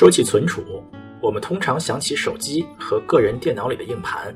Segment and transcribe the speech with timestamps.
[0.00, 0.82] 说起存储，
[1.20, 4.34] 我们通常想起手机和个人电脑里的硬盘，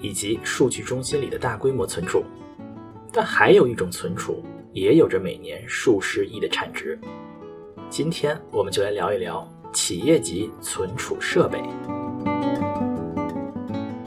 [0.00, 2.24] 以及数据中心里的大规模存储。
[3.12, 4.42] 但还有一种存储，
[4.72, 6.98] 也有着每年数十亿的产值。
[7.88, 11.62] 今天我们就来聊一聊企业级存储设备。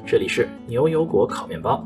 [0.05, 1.85] 这里是牛油果烤面包。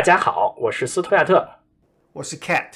[0.00, 1.46] 大家好，我是斯图亚特，
[2.14, 2.70] 我是 Cat。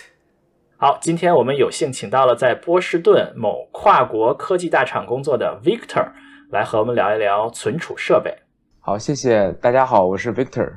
[0.76, 6.06] 好，今天我们有幸请到了在波士顿某跨国科技大厂工作的 Victor
[6.50, 8.30] 来和我们聊一聊存储设备。
[8.78, 10.70] 好，谢谢大家好，我是 Victor。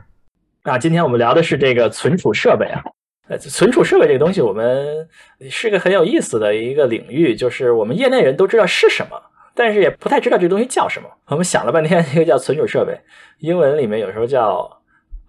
[0.63, 2.81] 啊，今天我们聊的是这个存储设备啊。
[3.27, 5.09] 呃，存储设备这个东西，我们
[5.49, 9.21] 是个很有意思的一个领域，就是我们业内人都知道是什么，
[9.53, 11.09] 但是也不太知道这个东西叫什么。
[11.27, 12.97] 我们想了半天，一个叫存储设备，
[13.39, 14.76] 英文里面有时候叫。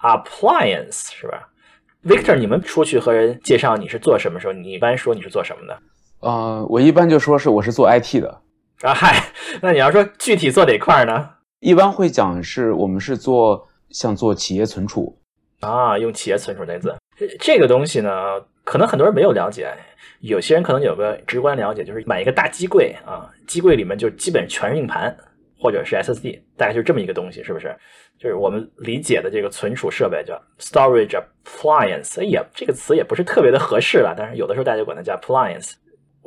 [0.00, 1.48] Appliance 是吧
[2.04, 5.78] ？Victor，你们出去和人介绍你是做什么时候，你一般说你是做什么的？
[6.20, 8.40] 呃，我一般就说是我是做 IT 的。
[8.82, 11.30] 啊嗨，那你要说具体做哪块呢？
[11.60, 15.18] 一般会讲是我们是做像做企业存储
[15.60, 16.94] 啊，用企业存储这个字。
[17.40, 18.10] 这个东西呢，
[18.62, 19.74] 可能很多人没有了解，
[20.20, 25.16] 有些人可能有个直观了解，就是买一个大机柜啊，机柜里面就基本全是硬盘
[25.58, 27.74] 或者是 SSD，大概就这么一个东西，是不是？
[28.18, 35.74] 就是我们理解的这个存储设备叫 storage appliance，也这个词也不是特别的合适了，但是有的时候大家管它叫 appliance。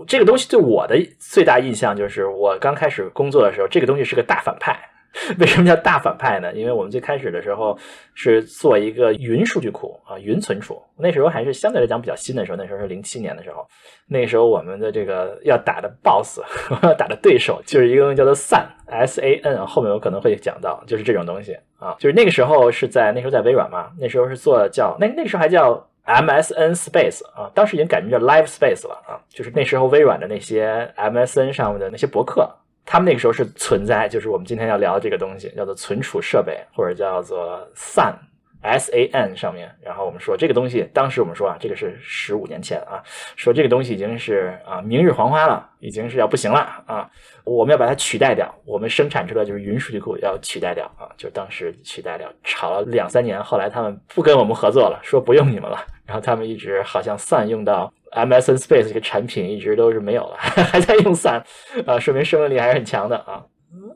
[0.08, 4.80] 这个东西对我的最大印象就是，我刚开始工作的时候，这个东西是个大反派。
[5.40, 6.54] 为什么叫大反派呢？
[6.54, 7.78] 因为我们最开始的时候
[8.14, 10.82] 是做一个云数据库啊，云存储。
[10.98, 13.68] 那时候还是相对来讲比较新的时候，那时候是零七年的时候。
[14.08, 16.40] 那时候我们的这个要打的 boss，
[16.84, 21.96] 要 打的对手就是一个东西叫做 SAN，S A N，后面我可能会讲到，就是这种东西啊。
[22.00, 29.20] 就是那个时候是在那时候在微软嘛，那时候是做叫那那个时候还叫 MSN Space 啊，当时已经改名叫 Live Space 了啊。
[29.28, 32.50] 就是那时候微软的那些 MSN 上面的那些博客。
[32.92, 39.74] 他们那个时候是存在，就是我们今天要聊的这个东西，叫做存储设备，或者叫做 SAN，S A N 上面。
[39.82, 43.02] 然后我们说这个东西，当时我们说啊，这个是十五年前啊，
[43.38, 47.10] 说这个东西已经是啊明日黄花了，已经是要不行了啊，
[47.46, 57.90] 我们要把它取代掉，我们生产出来就是云数据库要取代掉啊，就当时取代掉，吵了两三年，后来他们不跟我们合作了，说不用你们了，然后他们一直好像 SAN 用到。
[58.12, 61.44] MSN Space 这个产品一直都是没有了， 还在用伞
[61.86, 63.46] 啊，说明生命力还是很强的啊，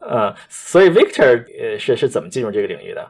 [0.01, 3.05] 呃，所以 Victor 呃是是怎么进入这个领域的？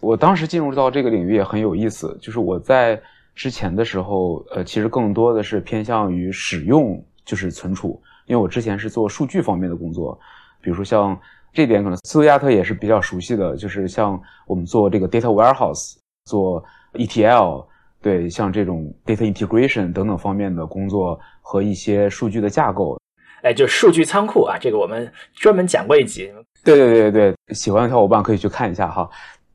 [0.00, 3.00] 我当时进入到这个领域也很有意思，就是我在
[3.34, 10.18] 之前的时候，呃，其实更多的是偏向于使用，就是存储，因为我之前是做数据方面的工作，
[10.60, 11.18] 比如说像
[11.54, 15.96] 这点可能斯图亚特也是比较熟悉的，就是像我们做这个 data warehouse，
[16.26, 16.62] 做
[16.92, 17.66] ETL。
[18.00, 22.96] 对，像这种 data integration 等等方面的工作和一些数据的架构，
[23.42, 26.30] 哎，就数据仓库啊，这个我们专门讲过一集。
[26.64, 29.08] 对对对对对，喜欢的小伙伴可以去看一下哈。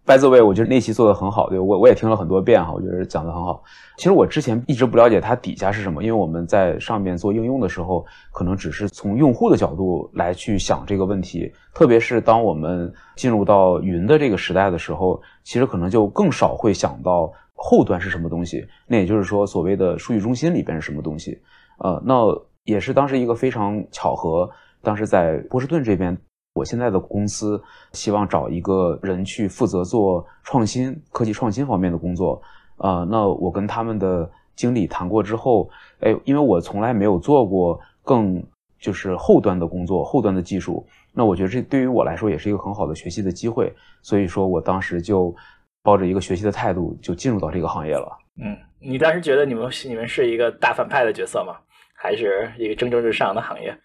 [0.06, 3.64] By the way，我觉得那期做的很好，对我我也听了很多遍哈，我觉得讲的很好。
[3.96, 11.50] 其实我之前一直不了解它底下是什么，因为我们在上面做应用的时候，可能只是从用户的角度来去想这个问题。
[11.74, 17.32] 特别是当我们进入到云的这个时代的时候，其实可能就更少会想到。
[17.66, 18.68] 后端是什么东西？
[18.88, 21.40] 那也就是说，所谓的数据中心里边是什么东西？
[21.78, 22.26] 呃，那
[22.66, 24.50] 也是当时一个非常巧合。
[24.82, 26.16] 当时在波士顿这边，
[26.56, 27.64] 我现在的公司
[27.94, 32.42] 希望找一个人去负责做创新、科技创新方面的工作。
[32.76, 35.70] 呃，那我跟他们的经理谈过之后，
[36.02, 38.44] 哎，因为我从来没有做过更
[38.78, 43.74] 就是后端的工作、后端的技术，那我觉得这对于我来说也是一个很好的学习的机会。
[44.02, 45.34] 所以说我当时就。
[45.84, 48.08] 抱着一个学习的态度就进入到这个行业了。
[48.42, 51.56] 嗯，你当时觉得你们你们是一个大反派的角色吗？
[51.96, 53.78] 还是一个蒸蒸日上的行业？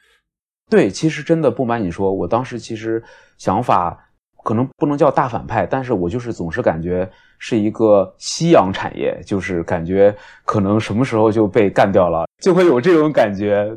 [0.71, 3.03] 对，其实真的不瞒你说，我当时其实
[3.37, 3.99] 想法
[4.43, 7.09] 可能不能叫大反派，但是我就是总是感觉
[7.39, 10.15] 是一个夕阳产业，就是感觉
[10.45, 13.71] 可能什么时候就被干掉了，就会有这种感觉。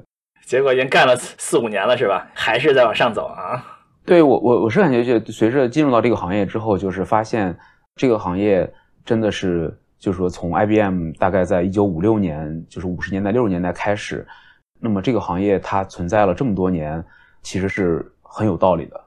[0.46, 2.30] 结果已经干了四五年了，是吧？
[2.34, 3.64] 还是在往上走啊？
[4.06, 7.58] 对我我我是感觉，就随着进入到这个行业之后，就是发现。
[7.96, 8.72] 这个行业
[9.04, 14.26] 真的是，就是说，从 IBM 大概在一九五六年，就是五十年代、六十年代开始，
[14.80, 17.04] 那么这个行业它存在了这么多年，
[17.42, 19.04] 其实是很有道理的。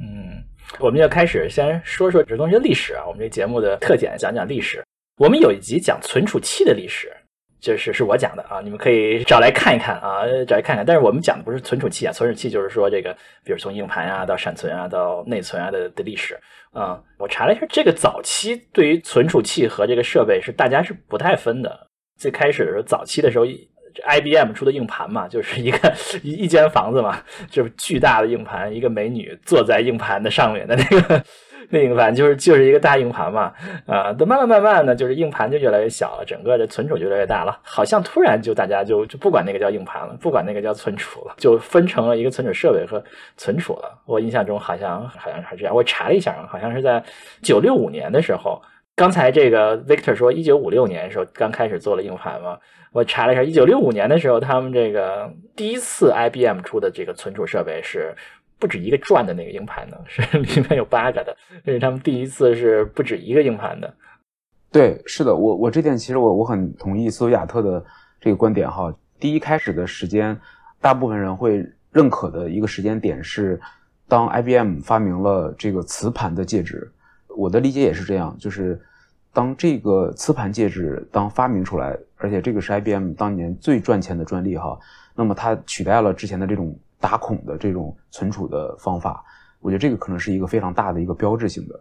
[0.00, 0.42] 嗯，
[0.78, 3.04] 我们要开始先说说这东西的历史啊。
[3.06, 4.84] 我们这节目的特点讲讲历史。
[5.16, 7.12] 我们有一集讲存储器的历史，
[7.60, 10.86] 就是是我讲的啊，你们可以找来看一看啊，找来看看。
[10.86, 13.12] 但是我们讲的不是存储器啊，存储器就是说这个，
[13.44, 16.38] 比如从硬盘啊到闪存啊到内存啊的的历史
[16.72, 17.00] 啊。
[17.18, 21.88] 我查了一下，这个早期对于存储器和这个设备是大家是不太分的。
[22.16, 31.24] 最开始的时候，早期的时候，IBM 出的硬盘嘛，就是一个一一间房子嘛，就是巨大的硬盘，一个美女坐在硬盘的上面的那个。
[31.70, 33.52] 那硬盘就是就是一个大硬盘嘛，
[33.86, 43.02] 啊，等慢慢慢慢的就是硬盘就越来越小了，整个的存储越来越大了，好像突然就大家就就不管那个叫硬盘了，不管那个叫存储了，就分成了一个存储设备和
[43.36, 44.00] 存储了。
[44.06, 47.02] 我印象中好像好像是这样，我查了一下，好像是在
[47.42, 48.62] 九六五年的时候，
[48.94, 52.58] 刚才这个 Victor 说一九五六年的时候刚开始做了硬盘嘛，
[52.92, 58.14] 我查了一下，一九六五年的时候他们这个第一次 IBM 出的这个存储设备是。
[58.58, 63.94] 不止一个转的那个硬盘呢，是 里面有八个的，这是他们第一次是不止一个硬盘的。
[64.72, 67.84] 对，是的，我我这点其实我我很同意斯图亚特的
[68.20, 68.92] 这个观点哈。
[69.20, 70.38] 第一开始的时间，
[70.80, 73.60] 大部分人会认可的一个时间点是，
[74.08, 76.90] 当 IBM 发明了这个磁盘的介质。
[77.36, 78.80] 我的理解也是这样，就是
[79.32, 84.78] 当这个磁盘介质当发明出来，而且这个是 IBM 当年最赚钱的专利哈，
[85.14, 86.76] 那么它取代了之前的这种。
[87.00, 89.24] 打孔的这种存储的方法，
[89.60, 91.74] 我觉得这个可能是一个非常大的一个标志性的，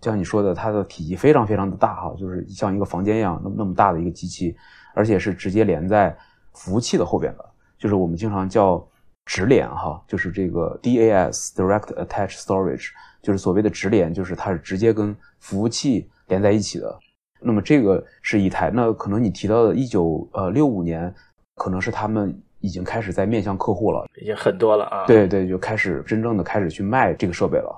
[0.00, 4.56] 就像你说的，它的体积非常非常的大哈，就是像一个房间一样那么那么大的一个机器，
[4.94, 6.16] 而且是直接连在
[6.54, 7.44] 服务器的后边的，
[7.78, 8.84] 就是我们经常叫
[9.26, 12.88] 直连哈，就是这个 DAS（Direct Attached Storage），
[13.22, 16.98] 就是所谓的直连，就是它是直接跟服务器连在一起的。
[17.40, 21.14] 那么这个是一台，那可能你提到的19呃65年，
[21.54, 22.36] 可能是他们。
[22.64, 25.04] 已经开始在面向客户了，已经很多了啊！
[25.06, 27.70] 对对，就开始真正的开始去卖这个设备了。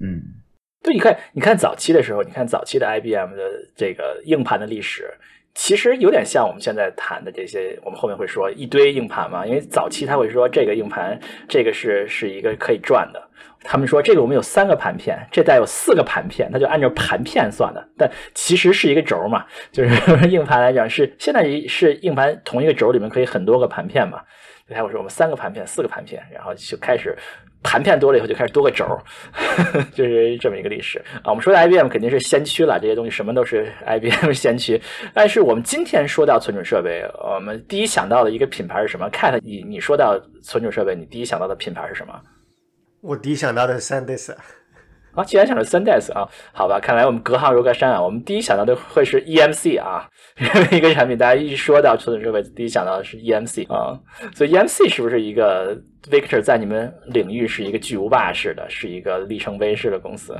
[0.00, 0.20] 嗯，
[0.82, 3.42] 对，你看，你看早期的时候，你看早期的 IBM 的
[3.74, 5.10] 这个硬盘的历史，
[5.54, 9.46] 其实有点像我们现在谈的这些，我们后面会说一堆硬盘嘛。
[9.46, 11.18] 因为早期他会说这个硬盘，
[11.48, 13.30] 这个是是一个可以转的。
[13.64, 19.90] 他们说这个我们有三个盘片，这带有四个盘片，它就按照盘片算的，但其实是一个轴嘛，就是
[20.28, 24.20] 硬盘来讲是现在是硬盘同一个轴里面可以很多个盘片嘛。
[24.68, 27.14] 才我说我们三个盘片，四个盘片，然后就开始
[27.62, 28.86] 盘片多了以后就开始多个轴，
[29.92, 31.28] 就是这么一个历史啊。
[31.28, 34.80] 我们说的 IBM 肯定是先驱了，这些东西什么都是 IBM 先驱。
[35.12, 42.14] 但是我们今天说到存储设备，我们第一想到的一个品牌是什么？Cat，你你说到存储设备，你第一想到的品牌是什么？
[43.04, 44.34] 我第一想到的是 SanDisk。
[45.14, 48.02] 啊，既然想到 SanDisk 啊，好吧，看来我们隔行如隔山啊。
[48.02, 50.08] 我们第一想到的会是 EMC 啊，
[50.72, 54.00] 一个产品，大家一说到存储设备，第一想到的是 EMC 啊。
[54.34, 55.76] 所以 EMC 是不是一个
[56.10, 60.34] Victor 在你们领域是一个巨无霸式的，是一个里程碑式的公司？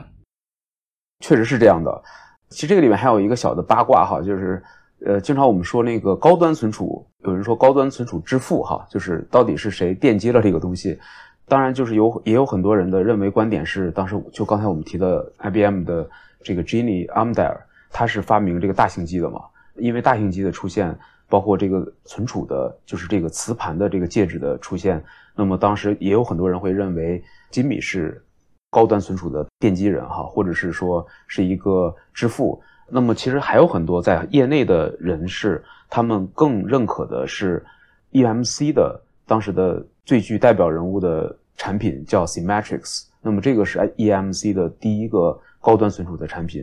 [1.21, 2.03] 确实是这样的。
[2.49, 4.61] 其实这个里面还有一个小的八卦哈，就是
[5.05, 10.99] 呃，经常我们说那个高端存储，有人说高端存储之父哈，就是到底是谁奠基了这个东西？
[11.47, 16.09] 当然，就是有也有很多人的认为观点是，当时就刚才我们提的 IBM 的
[16.43, 17.57] 这个 Ginny Amdahl，
[17.91, 19.43] 他是发明这个大型机的嘛？
[19.77, 20.97] 因为大型机的出现，
[21.29, 25.05] 包括这个存储的，就是这个磁盘的这个介质的出现，
[25.37, 28.25] 那么当时也有很多人会认为金米是
[28.71, 32.63] 高端存储的奠基人哈，或者是说是一个之父。
[32.89, 37.65] 那么其实还有很多在业内的人士，他们更认可的是
[38.13, 39.87] EMC 的当时的。
[40.07, 46.63] 最具代表人物的产品叫 Symmetrics，那么这个是 EMC 的第一个高端存储的产品，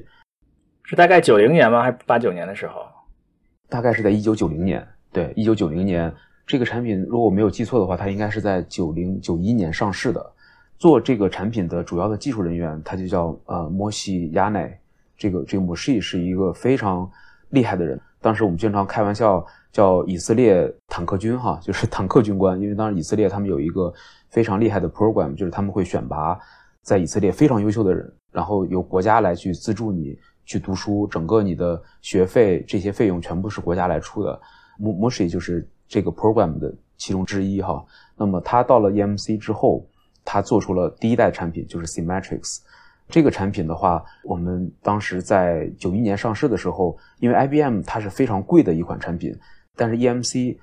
[0.83, 1.81] 是大概九零年吗？
[1.81, 2.83] 还是八九年的时候？
[3.67, 4.87] 大概是在一九九零年。
[5.11, 6.13] 对，一九九零年
[6.45, 10.23] 这个产品，如果我没有记错的话，它应该是在九零九一年上市的。
[10.77, 14.79] 做这个产品的主要的技术人员，他就叫呃摩西亚奈。
[15.17, 17.09] 这个这个摩西是一个非常
[17.49, 17.99] 厉害的人。
[18.21, 19.45] 当时我们经常开玩笑。
[19.71, 22.59] 叫以色列坦克军，哈， 就是坦克军官。
[22.59, 23.89] 因为当时以色列他们有一个
[24.27, 26.37] 非常厉害的 program，就是他们会选拔
[26.81, 34.37] 在以色列非常优秀的人，然后由国家来去资助你去读书，整个你的学费这些费用全部是国家来出的。
[34.77, 37.81] 摩摩西就是这个 program 的其中之一，哈。
[38.17, 39.87] 那么他到了 EMC 之后，
[40.25, 42.59] 他做出了第一代产品，就是 Symmetrics。
[43.11, 49.37] 这个产品的话，我们当时在九一年上市的时候，因为 IBM 它是非常贵的一款产品。
[49.75, 50.57] 但是 EMC，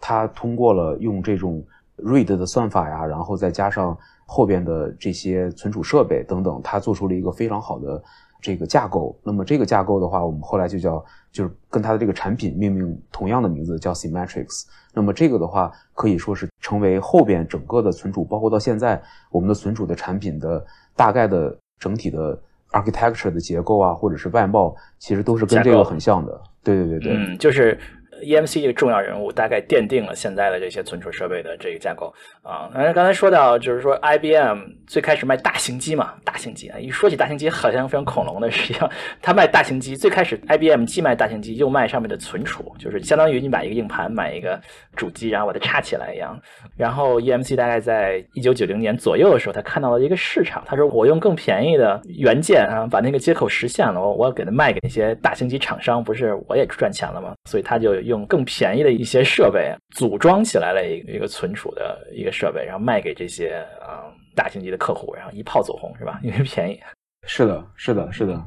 [0.00, 1.64] 它通过了用这种
[1.98, 3.96] read 的算法呀，然后再加上
[4.26, 8.02] 后边的这些存储设备等等，它做出了一个非常好的
[8.40, 9.18] 这个架构。
[9.22, 14.46] 那么这个架构的话，我们后来就叫就是跟它的这个产品命名同样的名字，叫 Symmetric。
[14.94, 20.64] 那么这个的话，可以说是成为后边整个的存储，包括到现在我们的存储的产品的
[20.96, 22.38] 大概的整体的
[22.70, 26.40] architecture 的结构啊，或者是外貌，其实都是跟这个很像的。
[26.62, 27.78] 对对对对，嗯，就是。
[28.22, 32.70] EMC 这个重要人物，大概奠定了现在的这些存储设备的这个架构啊。
[32.72, 38.90] 反正刚才说到，就是说 IBM 最开始卖大型机嘛，大型机啊，一说起大型机，好像非常恐龙的，实际上
[39.22, 44.60] 它卖大型机，最开始 IBM 既卖大型机，又卖上面的存储，就是相当于你买一个硬盘，买一个
[44.94, 46.38] 主机，然后把它插起来一样。
[46.76, 57.32] 然后 EMC 大概在一九九零年左右的时候，他看到了一个市场，他说我用更便宜的元件啊，把那个接口实现了，我我给它卖给那些大型机厂商，不是我也赚钱了吗？
[57.46, 66.20] 所以他就用更便宜的一些设备组装起来了一个一个存储的一个设备，然后卖给这些啊、大型级的客户，然后一炮走红，是吧？
[66.22, 66.78] 因为便宜。
[67.26, 68.38] 是的，是的，是的。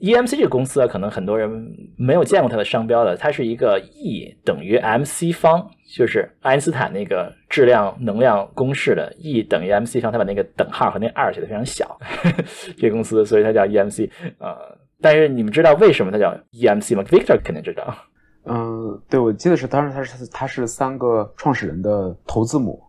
[0.00, 1.48] EMC 这个公司啊，可能很多人
[1.96, 5.64] 没有见过它的商标的，它是一个 E 等于 mc 方，
[5.96, 11.96] 就是爱因斯坦那个质量能量公式的 E 等于 mc 方，他把那个等号和那二写的非常小，
[12.76, 14.58] 这个公司，所以它叫 EMC 啊、
[15.00, 17.96] 但是你们知道为什么它叫 EMC 吗？Victor 肯定知道。
[18.44, 22.82] 嗯，对，我记得是当时他是他是三个创始人的头字母。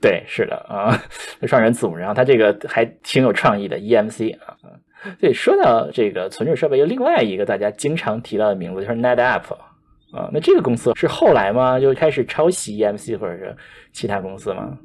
[0.00, 0.96] 对，是的啊，
[1.48, 4.56] 创始人字母，然后他这个还挺有创意的 EMC 啊。
[5.18, 9.54] 对，说到这个存储设备，有另外一个大家经常提到的名字就是 NetApp
[10.12, 10.30] 啊。
[10.32, 11.80] 那这个公司是后来吗？
[11.80, 13.56] 就开始抄袭 EMC 或者是
[13.92, 14.78] 其他公司吗？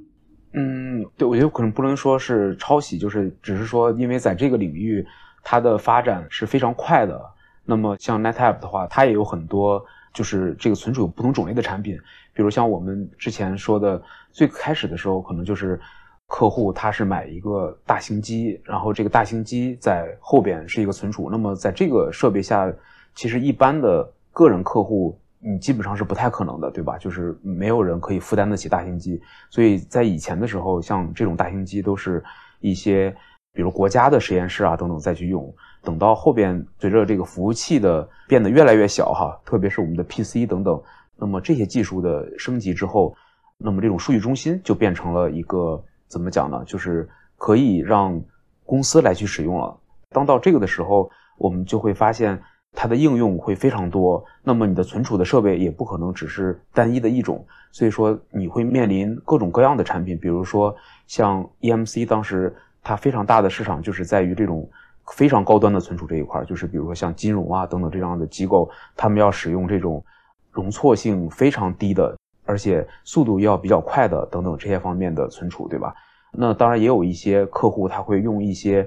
[0.53, 5.05] 嗯，对，我觉得可能不能说是抄袭，就是只是说，因为在这个领域，
[5.43, 7.21] 它的发展是非常快的。
[7.65, 11.97] 那么像 NetApp 的话，它也有很多就是这个存储有不同种类的产品，
[12.33, 14.01] 比如像我们之前说的，
[14.31, 15.79] 最开始的时候可能就是
[16.27, 21.29] 客户他是买一个大型机，然后这个大型机在后边是一个存储。
[21.29, 22.71] 那么在这个设备下，
[23.15, 26.97] 其实一般的个人客户你基本上是不太可能的，对吧？
[26.97, 32.23] 就是没有人可以负担得起大型机，所以在以前的时候，像这种大型机都是
[32.59, 33.15] 一些
[33.59, 35.53] 比如国家的实验室啊等等再去用。
[35.83, 40.81] 等到后边随着这个服务器的变得越来越小哈，特别是我们的 PC 等等，
[41.17, 43.13] 那么这些技术的升级之后，
[43.57, 46.63] 那么这种数据中心就变成了一个怎么讲呢？
[46.65, 48.21] 就是可以让
[48.65, 49.77] 公司来去使用了。
[50.09, 54.23] 当到这个的时候，我们就会发现它的应用会非常多。
[54.41, 60.73] 那么你的存储的设备也不可能只是单一的一种，所以说你会面临各种各样的产品，比如说
[61.07, 64.69] 像 EMC 当时它非常大的市场就是在于这种。
[65.13, 70.05] 非常高端的存储这一块，就是比如说像金融啊等等这样的机构，他们要使用这种
[70.51, 75.95] 容错性非常低的，而且速度要比较快的等等这些方面的存储，对吧？
[76.31, 78.83] 那当然也有一些客户他会用一些，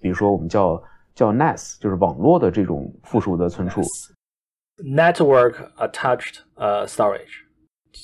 [0.00, 0.82] 比如说我们叫
[1.14, 3.82] 叫 NAS，就是网络的这种附属的存储。
[4.82, 7.44] Network Attached 呃 Storage，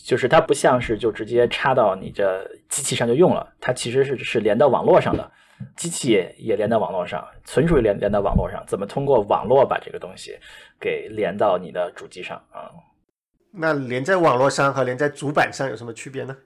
[0.04, 5.30] 就是它不像是就直接插到你这机器上就用了，它其实是是连到网络上的。
[5.76, 10.36] 机器也也连到网络上，存储也连连到网络上，怎么通过网络把这个东西
[10.80, 12.66] 给连到你的主机上啊？
[13.52, 16.36] 那连在网络上和连在主板上有什么区别呢？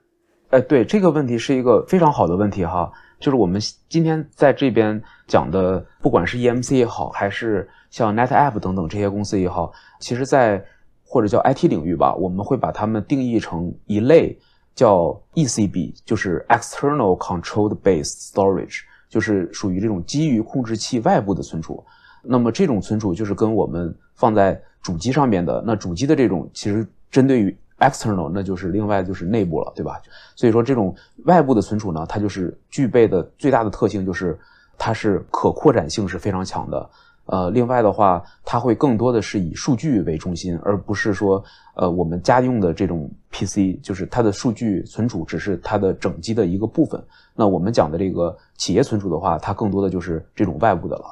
[0.51, 10.63] 哎，对这个问题是一个非常好的问题哈，就是我们今天在这边讲的，不管是 EMC 也好，还是像 NetApp 等等这些公司也好，其实在
[11.07, 14.37] 或者叫 IT 领域吧，我们会把它们定义成一类
[14.75, 18.81] 叫 ECB，就是 External control 的 base Storage。
[19.09, 21.81] 就是属于这种基于控制器外部的存储，
[22.21, 30.01] 那么这种存储就是跟我们放在主机上面的，那主机的这种其实针对于 external，那就是另外就是内部了，对吧？
[30.35, 34.37] 所以说这种外部的存储呢，它就是具备的最大的特性就是
[34.77, 36.89] 它是可扩展性是非常强的。
[37.27, 41.43] 呃，另外的话，它会更多的是以数据为中心，而不是说
[41.75, 47.01] 呃我们家用的这种 PC，就是它的数据存储只是它的整机的一个部分。
[47.35, 51.05] 那我们讲的这个企业存储的话，它更多的就是这种外部的了。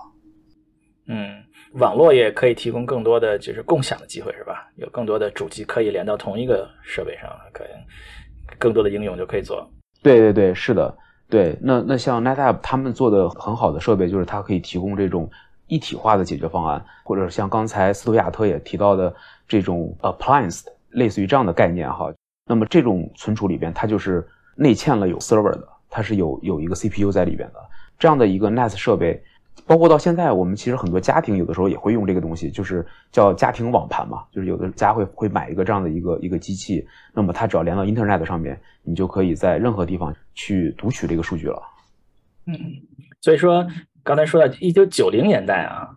[1.07, 1.43] 嗯，
[1.73, 4.67] 网络也可以提供更多的就是共享的机会，是吧？
[4.77, 7.67] 有更多的主机可以连到同一个设备上，可以
[8.57, 9.69] 更多的应用就可以做。
[10.01, 10.97] 对对对，是的，
[11.29, 11.57] 对。
[11.61, 15.29] 那那像 NetApp 他们做的很好的设备，就是它可以提供这种
[15.67, 19.13] 一体化的解决方案，或者像刚才斯图亚特也提到的
[19.47, 22.13] 这种 appliance，类似于这样的概念哈。
[22.47, 25.67] 那么这种存储里边，它就是内嵌了有 server 的。
[25.87, 27.59] 它是有有一个 CPU 在里边的，
[27.97, 29.23] 这样的一个 NAS 设备，
[29.65, 41.63] 包括到现在，我们其实很多家庭有的时候也会用这个东西，就是叫家庭网盘嘛，就是有的家会会买一个这样的一个一个机器，那么它只要连到 Internet 上面，你就可以在任何地方去读取这个数据了。
[42.45, 42.53] 嗯，
[43.21, 43.65] 所以说
[44.05, 45.89] 刚才说到一九九零年代啊，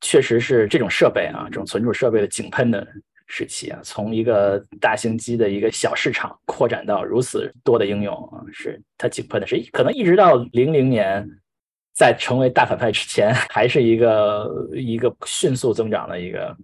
[0.00, 2.86] 确实是这种设备啊，这种存储设备的井喷的。
[3.28, 11.28] 时期啊，从一个大型机的一个小市场扩展到如此多的应用啊，是它井喷的是可能一直到零零年，
[11.92, 16.56] 在成为大反派之前，还是一个一个迅速增长的一个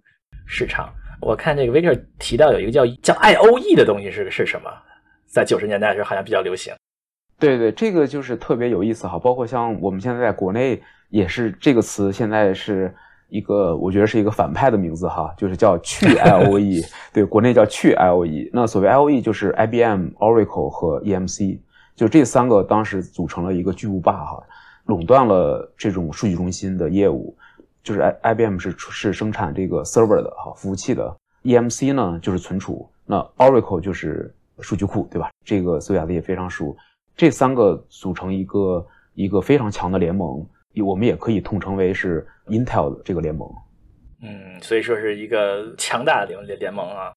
[0.47, 4.71] 市场我看这个 Victor 提到有一个叫叫 IOE 的东西是是什么？
[5.27, 6.73] 在九十年代的时候好像比较流行。
[7.43, 9.19] 对对，这个就是特别有意思哈。
[9.19, 12.93] 包括像我们现在在国内也是这个词，现在是
[13.29, 16.85] 一个我觉得是一个反派的名字哈，就是叫去 IOE。
[17.11, 18.49] 对，国内叫去 IOE。
[18.53, 21.59] 那所谓 IOE 就是 IBM、Oracle 和 EMC，
[21.95, 24.43] 就这三个当时组成了一个巨无霸哈，
[24.85, 27.35] 垄断了这种数据中心的业务。
[27.83, 35.31] 就是 I IBM 是是生产这个 server 的哈服务器的，EMC 呢就是存储，那 Oracle 就是数据库，对吧？
[35.43, 36.73] 这个苏亚的也非常熟，
[37.15, 40.45] 这三个组成一个一个非常强的联盟，
[40.83, 43.49] 我们也可以统称为是 Intel 这个联盟。
[44.21, 47.13] 嗯，所以说是一个强大的联联盟啊。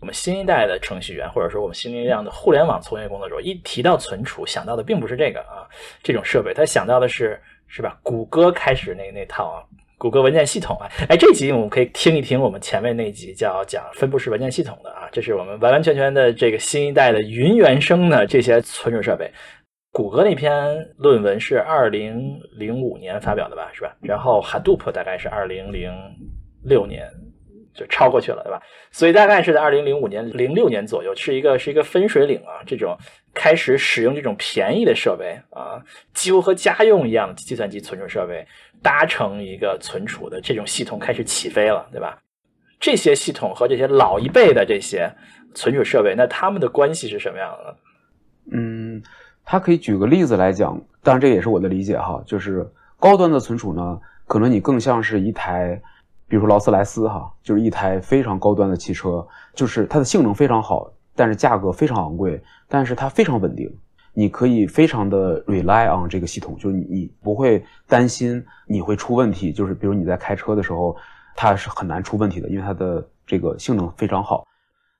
[0.00, 5.66] 我们新一代的程序员，或者说我们新一代的互联网从业工作者，一提到存储，想到的并不是这个啊，
[6.02, 7.98] 这种设备，他想到的是是吧？
[8.02, 9.58] 谷歌开始那那套啊。
[9.98, 19.28] 谷歌文件系统啊，哎，这集我们可以听一听我们前面那集叫讲分布式文件系统的啊，这是我们完完全全的这个新一代的云原生的这些存储设备。
[19.90, 20.54] 谷歌那篇
[20.96, 23.96] 论文是二零零五年发表的吧，是吧？
[24.00, 25.90] 然后 Hadoop 大概是二零零
[26.62, 27.10] 六年
[27.78, 28.60] 就超过去了，对吧？
[28.90, 32.98] 所以大概是在二零零五年、零六年左右，是一个是一个分水岭啊，这种
[33.32, 35.80] 开始使用这种便宜的设备啊，
[36.12, 38.46] 几乎和家用一样计算机存储设备。
[38.80, 42.16] 搭成一个存储的这种系统开始起飞了，对吧？
[42.78, 45.12] 这些系统和这些老一辈的这些
[45.52, 47.76] 存储设备，那他们的关系是什么样的？
[48.52, 49.02] 嗯，
[49.44, 52.64] 他可以举个例子来讲，当然这也是我的理解哈，就是
[53.00, 55.82] 高端的存储呢，可能你更像是一台，
[56.28, 63.68] 比如说劳斯莱斯哈，就是一台非常高端的汽车，就是它的性能非常好，但是价格非常昂贵，但是它非常稳定。
[64.12, 70.96] 你可以非常的 rely on 这个系统，就是你你不会担心你会出问题，就是比如你在开车的时候，
[71.36, 74.44] 它是很难出问题的，因为它的这个性能非常好。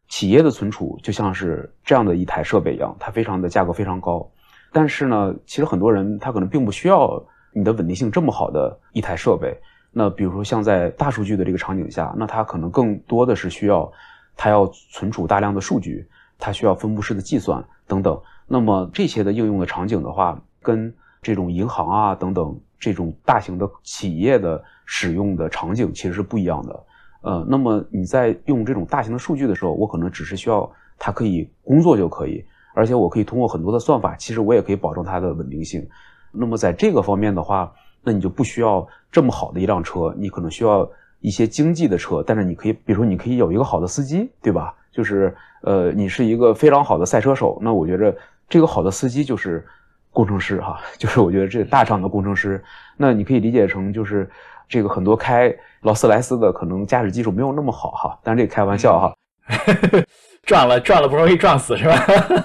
[0.08, 4.26] 企业的存储就像是这样的一台设备一样，它非常的价格非常高，
[4.72, 9.54] 但是呢，其实很多人他可能并不需要你的稳定性这么好的一台设备。
[9.90, 13.90] 那比如说像在大数据的这个场景下，那它可能更多的是需要
[14.36, 16.06] 它要存储大量的数据，
[16.38, 18.20] 它需要分布式的计算等等。
[18.46, 26.84] 那么这些的应用的场景的话，跟这种银行啊等等这种大型的企业的使用的场景其实是不一样的。
[27.22, 35.86] 呃，那么你在用这种大型的数据的时候，我可能只是需要它可以工作就可以，而且我可以通过很多的算法，其实我也可以保证它的稳定性。
[36.30, 40.88] 那么在这个方面的话，那你就不需要这么好的一辆车，你可能需要
[41.20, 44.74] 一些经济的车，但是你可以，比如说你可以有一个好的司机，对吧？
[44.90, 48.14] 就是呃，你是一个非常好的赛车手，那我觉着。
[48.50, 49.62] 这个好的司机就是
[50.10, 52.64] 工程师哈， 就是我觉得这大厂的工程师，
[52.96, 54.26] 那你可以理解成就是
[54.66, 59.14] 这个很多开劳斯莱斯的可能驾驶技术没有那么好哈，但是这开玩笑哈，
[60.46, 61.94] 撞了撞了不容易撞死是吧？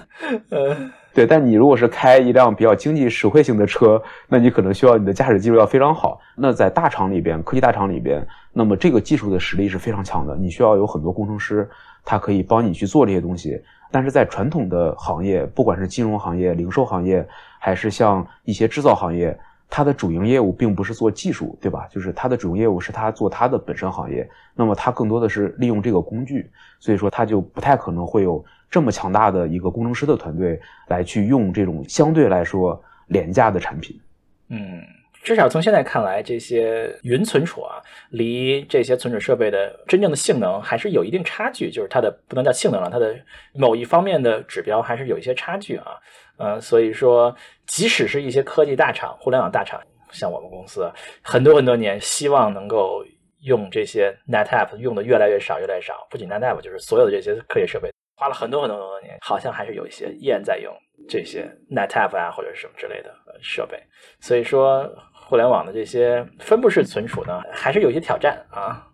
[0.51, 0.75] 呃，
[1.13, 6.19] 对，但你如果是开一辆比较经济实惠型的车，那你可能需要你的驾驶技术要非常好。
[6.35, 11.69] 那在大厂里边，科技大厂里边，那么这个技术的实力是非常强的，你需要有很多工程师，
[12.03, 13.61] 他可以帮你去做这些东西。
[13.91, 17.23] 但是在传统的行业，不管是金融行业、零售行业，
[17.59, 19.37] 还是像一些制造行业，
[19.69, 21.87] 它的主营业务并不是做技术，对吧？
[21.91, 26.49] 就是它的主营业务是它做它的本身行业，那么它更多的是利用这个工具，
[26.79, 28.43] 所以说它就不太可能会有
[28.73, 34.01] 这么强大的一个工程师的团队来去用这种相对来说廉价的产品。
[34.49, 34.81] 嗯。
[35.23, 43.15] 至少从现在看来，这些云存储啊，离这些存储设备的真正的性能还是有一定差距，就是它的不能叫性能了，它的
[43.53, 45.93] 某一方面的指标还是有一些差距啊。
[46.35, 47.33] 呃，所以说，
[47.65, 49.79] 即使是一些科技大厂、互联网大厂，
[50.11, 53.01] 像我们公司，很多很多年希望能够
[53.43, 56.05] 用这些 NetApp 用的越来越少，越来越少。
[56.09, 57.89] 不仅 NetApp，就是所有的这些科技设备，
[58.23, 60.73] 花了很多很多很多年，好像还是有一些依然在用
[61.09, 63.77] 这些 NetApp 啊，或者什么之类的设备。
[64.21, 64.89] 所以说。
[65.25, 68.85] 互联网的这些分布式存储呢，还是有一些挑战啊。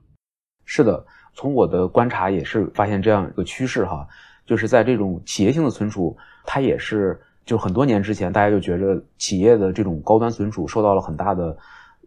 [0.63, 4.08] 是的，从我的观察也是发现这样一个趋势哈，
[4.46, 6.15] 就是在这种企业性的存储，
[6.46, 11.58] 它也是就很多年之前大家就觉着企业的这种高端存储受到了很大的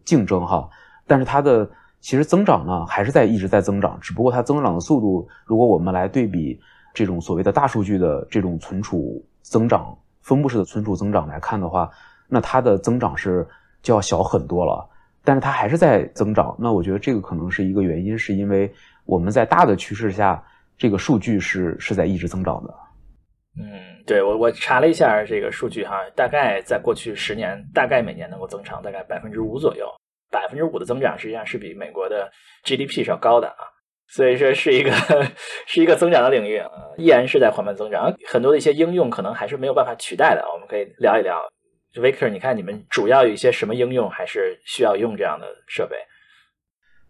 [0.05, 0.67] 竞争哈，
[1.05, 6.57] 但是它的其实增长呢还是在一直在增长，只不过它增长的速度，如果我们来对比
[6.93, 11.89] 这种所谓的大数据的这种存储增长、分布式的存储增长来看的话，
[12.27, 13.47] 那它的增长是。
[13.83, 14.89] 就要小很多了，
[15.25, 16.55] 但是它还是在增长。
[16.57, 20.41] 那我觉得这个可能是一个原因，是因为我们在大的趋势下，
[20.77, 22.73] 这个数据是是在一直增长的。
[23.59, 23.65] 嗯，
[24.05, 29.85] 对我我查了一下这个数据哈，大概在过去十年，大概每年能够增长大概百分之五左右。
[30.31, 32.31] 百分之五的增长实际上是比美国的
[32.63, 33.67] GDP 是要高的啊。
[34.15, 34.91] 所以说是一个
[35.65, 38.13] 是一个增长的领域啊，依然是在缓慢增长。
[38.27, 41.41] 很多的一些应用可能还是没有办法取代的，我们可以聊一聊。
[41.95, 45.95] Victor，你看你们主要有一些什么应用，还是需要用这样的设备？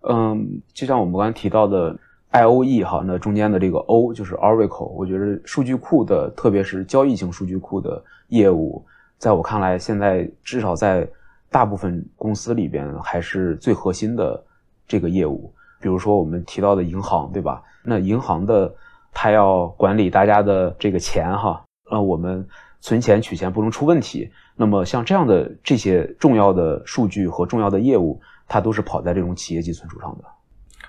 [0.08, 1.94] 嗯，就像我们刚才提到的
[2.32, 8.82] I O E 哈，那中间的这个 O 就是 Oracle，我觉得数据库的，特别是交易型数据库的业务，
[9.18, 11.06] 在我看来，现在至少在
[11.52, 14.42] 大部分公司里边还是最核心的
[14.88, 15.54] 这个业务。
[15.84, 17.62] 比如说我们提到的银行，对吧？
[17.84, 18.74] 那银行的
[19.12, 22.48] 它要管理大家的这个钱哈，呃，我们
[22.80, 24.32] 存钱取钱不能出问题。
[24.56, 28.20] 那么像这样的这些重要的数据和重要的业务。
[28.46, 30.26] 它都是跑在这种企业级存储上的。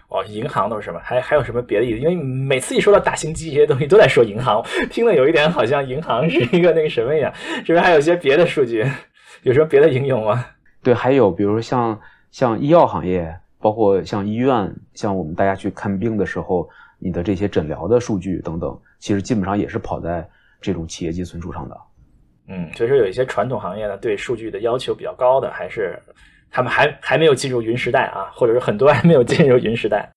[0.08, 0.98] 哦，银行都是什么？
[1.02, 1.98] 还还有什么别的意思？
[2.00, 7.32] 因为每次一说到大型机这些东西，都在说银行， 听了有一点好像银行是一个那个什么一样？
[7.64, 8.84] 是不是还有一些别的数据？
[9.44, 10.44] 有什么别的应用吗？
[10.82, 11.98] 对，还有比如像
[12.32, 20.28] 像医药行业，包括像医院，像我们大家去看病的时候，你的这些诊疗的数据等等，其实基本上也是跑在
[20.60, 21.80] 这种企业级存储上的。
[22.48, 25.98] 嗯，所以说有一些传统行业呢，对数据的要求比较高的，还是。
[26.56, 30.08] 他们还还没有进入云时代啊，或者是很多还没有进入云时代。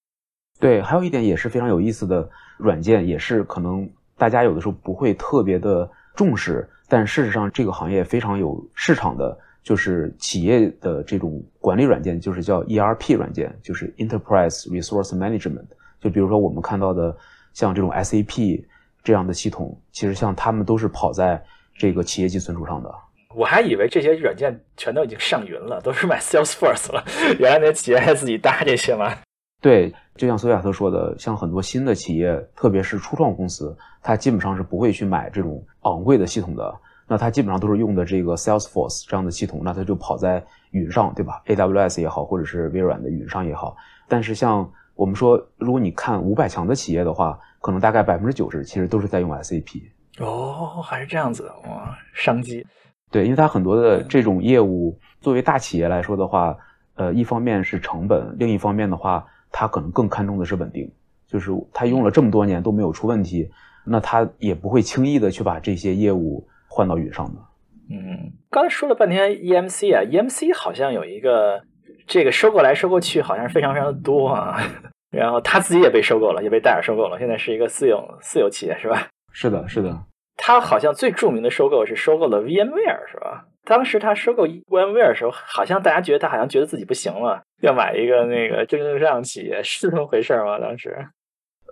[0.60, 2.30] 对，还有一点也是非常有意思的
[2.60, 9.36] 软件，也是可能大家有的时候不会特别的重视，但事实上这个行业非常有市场的，
[9.68, 15.66] 就是企业的这种管理软件，就是叫 ERP 软件，就是 Enterprise Resource Management。
[16.00, 17.14] 就比如说我们看到的
[17.52, 18.64] 像这种 SAP
[19.04, 21.44] 这样的系统，其实像他们都是跑在
[21.78, 22.90] 这个企业级存储上的。
[23.36, 27.04] 我还以为这些软件全都已经上云了，都是买 Salesforce 了。
[27.38, 29.18] 原来那企业还自己搭这些吗？
[29.62, 36.74] 对，就像索亚特说的，像很多新的企业，特别是初创公司，它基本上是不会去买这种昂贵的系统的。
[37.08, 43.76] 那它基本上都是用的这个 Salesforce 这样的系统，那它就跑在云上，对吧？AWS 也好，或者是微软的云上也好。
[44.08, 49.82] 但是像我们说，如果你看五百强的企业的话，可能大概百分之九十其实都是在用 SAP。
[50.20, 52.66] 哦，还是这样子哇，商机。
[53.10, 56.58] 对，因为它很多的这种业务，作为大企业来说的话，
[56.96, 60.92] 呃，一方面是成本，另一方面的话，它可能更看重的是稳定。
[61.28, 63.50] 就是它用了这么多年都没有出问题，
[63.86, 67.42] 那它也不会轻易的去把这些业务换到云上的。
[67.90, 71.64] 嗯，刚才说了半天 EMC 啊，EMC 好像有一个
[72.06, 74.62] 这个收购来收购去，好像是非常非常的多啊。
[75.10, 79.08] 然后他自己也被收购了，也被戴尔收购了，现在是一个私有私有企业，是吧？
[79.32, 80.04] 是的，是的。
[80.36, 83.46] 他好像最著名的收购是收购了 VMware，是吧？
[83.66, 90.60] 当时他收购 VMware 的时候，好像大家觉得他好像觉得自己不行了，要买一个那个蒸蒸日上企业，是这么回事吗？
[90.60, 90.96] 当时，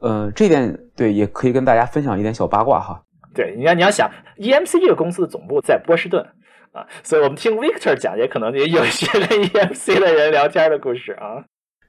[0.02, 3.04] 呃，这点对，也可以跟大家分享一点小八卦哈。
[3.36, 6.26] 对，你看你要想，EMC 这个公司的总部在波士顿
[6.71, 11.43] 啊，所以我们听 Victor 讲，也可能也有一些跟 EMC 的人聊天的故事啊。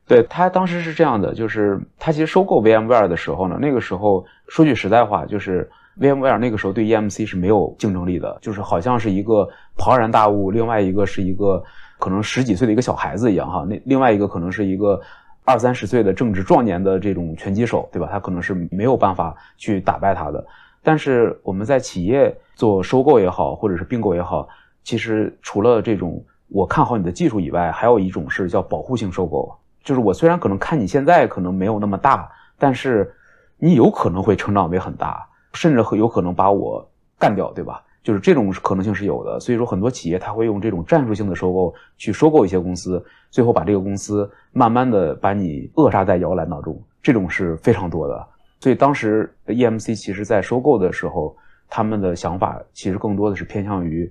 [0.06, 5.70] 对他当时是这样的，就是他其实收购 VMware 的时候呢，那个时候说句实在话，就是。
[5.98, 11.64] VMware 那个时候对 EMC 是没有竞争力的，就是好像是一个庞然大物，另外一个是一个
[11.98, 15.00] 可能十几岁的一个小孩子一样哈，那另外一个可能是一个
[15.46, 18.06] 二三十岁的正值壮年的这种拳击手，对吧？
[18.12, 20.46] 他可能是没有办法去打败他的。
[20.86, 24.48] 但是我们在企业做收购也好，或者是并购也好，
[24.84, 33.12] 其实除了这种我看好你的技术以外，还有一种是叫保护性收购，就是我虽然可能看你现在可能没有那么大，但是
[33.58, 35.26] 你有可能会成长为很大。
[35.52, 36.86] 甚至有可能把我
[37.18, 37.82] 干掉，对吧？
[38.02, 39.40] 就是这种可能性是有的。
[39.40, 48.28] 所以说，很多企业他会用这种战术性的收购去收购一些公司，最后把这个公司慢慢的把你扼杀在摇篮当中，这种是非常多的。
[48.60, 51.36] 所以当时 EMC 其实在收购的时候，
[51.68, 54.10] 他们的想法其实更多的是偏向于，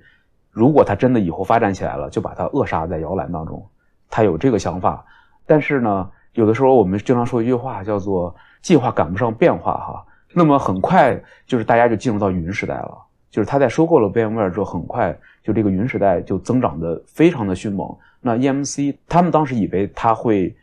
[0.52, 3.66] 如果它真的以后发展起来了，就把它扼杀在摇篮当中。
[4.10, 5.04] 他有这个想法，
[5.46, 10.06] 但是呢，有的时候我们经常说一句话叫做“计划赶不上变化”哈。
[10.34, 12.98] 那么很快就是大家就进入到云时代了，
[13.32, 17.98] 就是他在收购了 VMware 之后，很快就这个云时代就增长的非常的迅猛。
[18.22, 20.56] 那 EMC 他们当时以为他会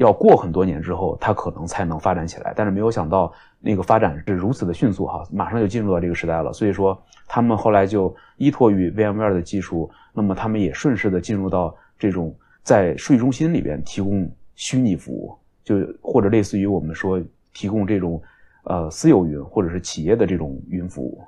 [0.00, 6.52] 要过很多年之后，它可能才能发展起来，但是没有想到那个发展是如此的迅速哈，马上就进入到这个时代了。
[6.52, 18.20] 所以说他们后来就依托于 VMware 的技术，那么他们也顺势的进入到这种在数据中心里边提供虚拟服务，就或者类似于我们说提供这种。
[18.64, 21.24] 呃，私有云或者是企业的这种云服务，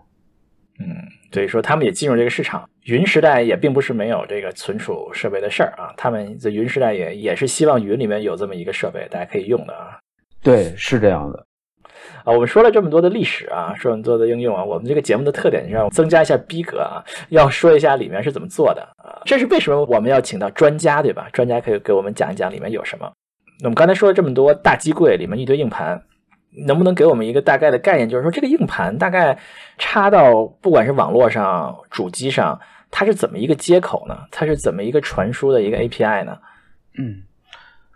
[0.79, 0.87] 嗯，
[1.33, 2.69] 所以说他们也进入这个市场。
[2.85, 9.99] 云时代也并不是没有这个存储设备的事儿啊，他们在云时代也也是希望云里面有这么一个设备，大家可以用的啊。
[10.43, 11.47] 对，是这样的。
[12.25, 19.23] 啊，我们说了这么多的历史啊，说这么多的应用啊，我们这个节目的特点是要增加一下逼格啊，要说一下里面是怎么做的啊。
[19.25, 21.29] 这是为什么我们要请到专家，对吧？
[21.33, 23.09] 专家可以给我们讲一讲里面有什么。
[23.61, 26.03] 那么刚才说了这么多大机柜里面一堆硬盘，
[26.67, 28.09] 能不能给我们一个大概的概念？
[28.09, 29.39] 就是说这个硬盘大概
[29.79, 32.61] 插到不管是网络上、主机上，
[32.91, 34.19] 它是怎么一个接口呢？
[34.31, 36.39] 它是怎么一个传输的一个 API 呢？
[36.99, 37.23] 嗯，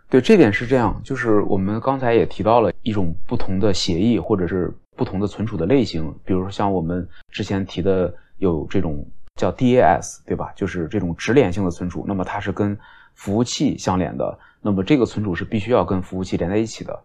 [0.08, 10.50] 对，这点是这样，就是我们刚才也提到了一种不同的协议，或者是不同的存储的类型，比如说像我们之前提的有这种叫 DAS，对吧？
[10.56, 12.78] 就是这种直连性的存储，那么它是跟
[13.14, 16.98] 服务器相连的，那么这个存储是必须要跟服务器连在一起的。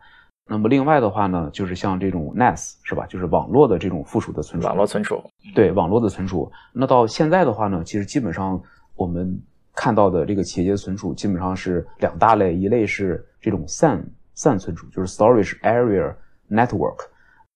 [0.51, 3.05] 那么另外的话呢，就是像这种 NAS 是吧？
[3.05, 5.23] 就是网络的这种附属的存储，网络存储，
[5.55, 6.51] 对网络的存储。
[6.73, 8.61] 那到现在的话呢，其实基本上
[8.95, 9.41] 我们
[9.73, 14.03] 看到的这个企业级存储基本上是两大类，一类是这种 SAN
[14.35, 16.13] SAN 存储，就是 Storage Area
[16.49, 16.97] Network，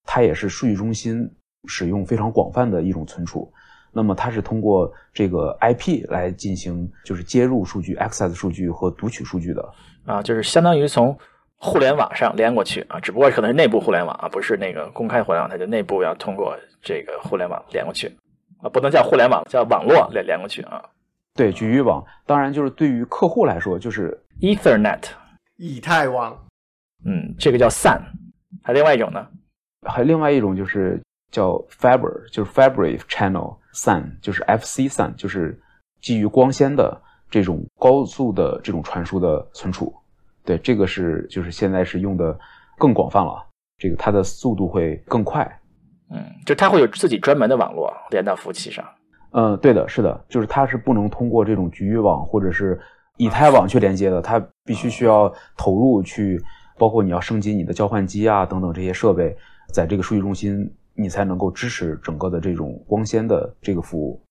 [0.05, 1.29] 它也是数据中心
[1.65, 3.51] 使用非常广泛的一种存储。
[3.91, 9.69] 那么它是通过这个 IP 来进行，就是接入数据、access 数据和读取数据的
[10.05, 11.17] 啊，就是相当于从
[11.65, 18.07] 互联网上连过去啊，只不过可能是内部互联网啊，不是那个公开互联网，它就内部要通过这个互联网连过去
[18.61, 20.81] 啊，不能叫互联网，叫网络连连过去啊。
[21.33, 25.01] 对，局域网，当然就是对于客户来说，就是 Ethernet，
[25.57, 26.45] 以太网，
[27.03, 27.99] 嗯，这个叫 SAN，
[28.63, 29.27] 还另外一种呢，
[29.85, 31.01] 还另外一种就是
[31.31, 35.59] 叫 Fiber，就是 Fabric Channel SAN，就是 FC SAN，就是
[35.99, 39.93] 基于光纤的这种高速的这种传输的存储。
[40.45, 42.37] 对，这个是就是现在是用的
[42.77, 43.43] 更广泛了，
[43.77, 45.43] 这个它的速度会更快。
[46.11, 48.85] 嗯，就它会有自己专门的网络连到服务器上。
[49.31, 52.79] 嗯，对的，是的，就是它是不能通过这种局域网或者是
[53.17, 56.39] 以太网去连接的，它必须需要投入去，
[56.77, 59.35] 包括你要升级你的交换机啊等等这些设备，
[59.73, 64.21] 在这个数据中心，你才能够支持整个的这种光纤的这个服务。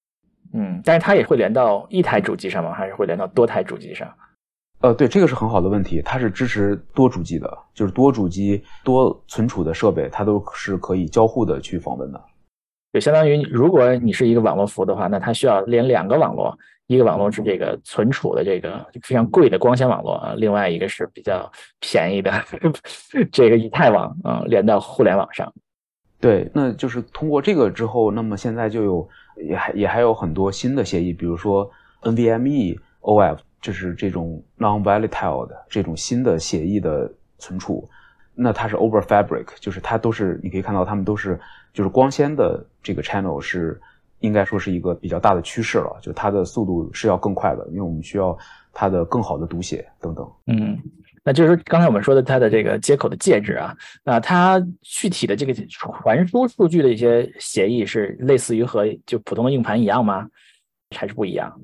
[0.53, 2.73] 嗯，但是它也会连到一台主机上吗？
[2.73, 4.09] 还是会连到多台主机上？
[4.85, 12.21] 呃，对，这个是很好的问题，它是支持多主机的，就是多主机多存储的设备，它都是可以交互的去访问的。
[12.93, 16.55] 就相当于，如果你是一个网络服务的话，那它需要连两个网络，
[16.87, 22.31] 一个网络是这个存储的这个非常贵的光纤网络啊，另外一个是比较便宜的
[23.33, 25.51] 这个以太网啊，连到互联网上。
[26.21, 29.09] 对，那就是通过这个之后，那么现在就有
[29.49, 31.71] 也还也还有很多新的协议，比如说
[32.03, 37.89] NVMe OF，就是这种 non-volatile 的这种新的协议的存储。
[38.35, 41.41] 那它是 over fabric，就是它都是你可以看到它们都是
[41.73, 43.81] 就是光纤的这个 channel 是
[44.21, 48.37] 应该说是一个比较大的趋势了，就它的速度是要更快的，因为我们需要
[48.71, 50.31] 它的更好的读写等等。
[50.47, 50.79] 嗯，
[51.23, 53.75] 那就是刚才我们说的它的这个接口的介质啊，
[54.05, 60.29] 那它具体的这个传输数据的一些协议是类似于和就普通的硬盘一样吗？
[60.95, 61.61] 还是不一样？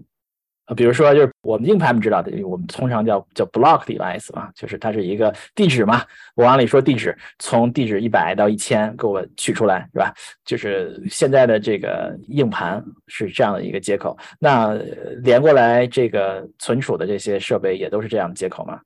[0.76, 6.02] 比如说，就是我们硬盘，们知道的，我们通常叫叫 block device 嘛，就是它是一个地址嘛，
[6.34, 10.14] 我往里说地址，从地址一百到一千给我取出来，是吧？
[10.44, 14.74] 就是现在的这个硬盘是这样的一个接口，那
[15.22, 18.80] 连过来这个存储的这些设备也都是这样的接口吗？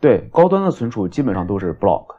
[0.00, 2.16] 对，高端的存储基本上都是 block，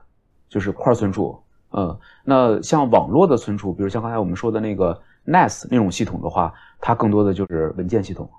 [0.47, 1.37] 就是块存储。
[1.75, 8.29] 嗯，那像网络的存储，比如像刚才我们说的那个 NAS 那种系统的话，它更多的就是文件系统。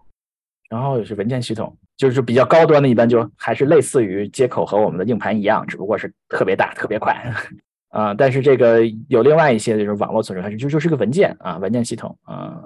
[0.74, 7.14] 然后也是文件系统，就是比较高端的，一般就还是类似于接口和我们的硬盘一样，只不过是特别大、特别快
[7.90, 8.12] 啊。
[8.12, 12.60] 但是这个有另外一些就是网络存储，它是就就是个文件啊，文件系统啊。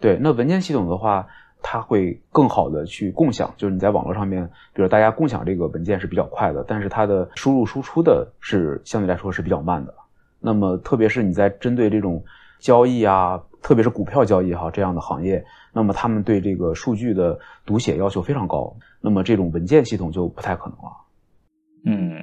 [0.00, 1.24] 对，那文件系统的话，
[1.62, 4.44] 它会更好的去共享，就是你在网络上面，
[4.74, 9.94] 比如大家共享这个文件是比较快的，但是它的输入输出的是相对来说是比较慢的。
[10.40, 12.20] 那么特别是你在针对这种
[12.58, 15.44] 交易啊，特别是股票交易哈这样的行业。
[15.72, 20.92] 那么他们对这个数据的读写要求非常高，那么这种文件系统就不太可能了。
[21.84, 22.16] 嗯，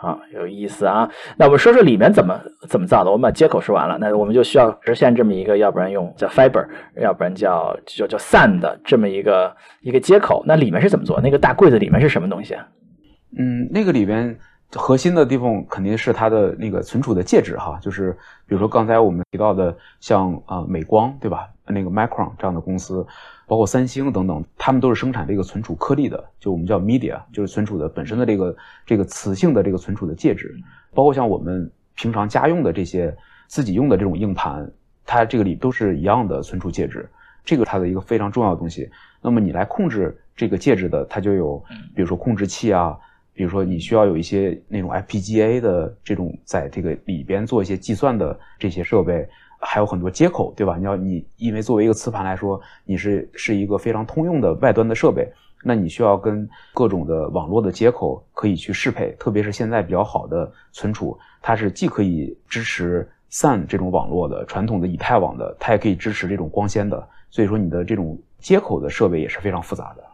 [0.00, 1.10] 好有意思啊。
[1.36, 3.10] 那我们说说里面怎么怎么造的。
[3.10, 10.44] 我们把接口说完了，那我们就需要实现这么一个，要不然用叫 fiber，要不然叫叫叫 SAN 的这么一个一个接口。
[10.46, 11.20] 那里面是怎么做？
[11.20, 12.54] 那个大柜子里面是什么东西？
[12.54, 12.68] 啊
[13.38, 14.36] 嗯，那个里边
[14.72, 18.12] 核心的地方肯定是它的那个存储的介质哈，就是
[18.46, 21.48] 比如说刚才我们提到的像啊美光对吧？
[21.66, 23.06] 那个 Micron 这样的公司，
[23.46, 30.54] 包括三星等等，他们都是生产这个存储颗粒的，就我们叫 media，就是存储的本身的这个这个磁性的这个存储的介质。
[30.92, 34.68] 包括像我们平常家用的这些自己用的这种硬盘，
[35.04, 37.08] 它这个里都是一样的存储介质。
[37.44, 38.90] 这个它的一个非常重要的东西。
[39.22, 41.62] 那么你来控制这个介质的，它就有，
[41.94, 42.96] 比如说控制器啊，
[43.32, 49.28] 比如说你需要有一些那种 FPGA 的这种在这个里边做一些计算的这些设备。
[49.62, 50.78] 还有很多接口，对吧？
[50.78, 55.30] 你要你因为作为一个磁盘来说，你是是一个非常通用的外端的设备，
[55.62, 70.04] 那你需要跟各种的网络的接口可以去适配，特别是现在比较好的存储，它是既可以支持 SAN 这种网络的传统的以太网的，它也可以支持这种光纤的，所以说你的这种接口的设备也是非常复杂的。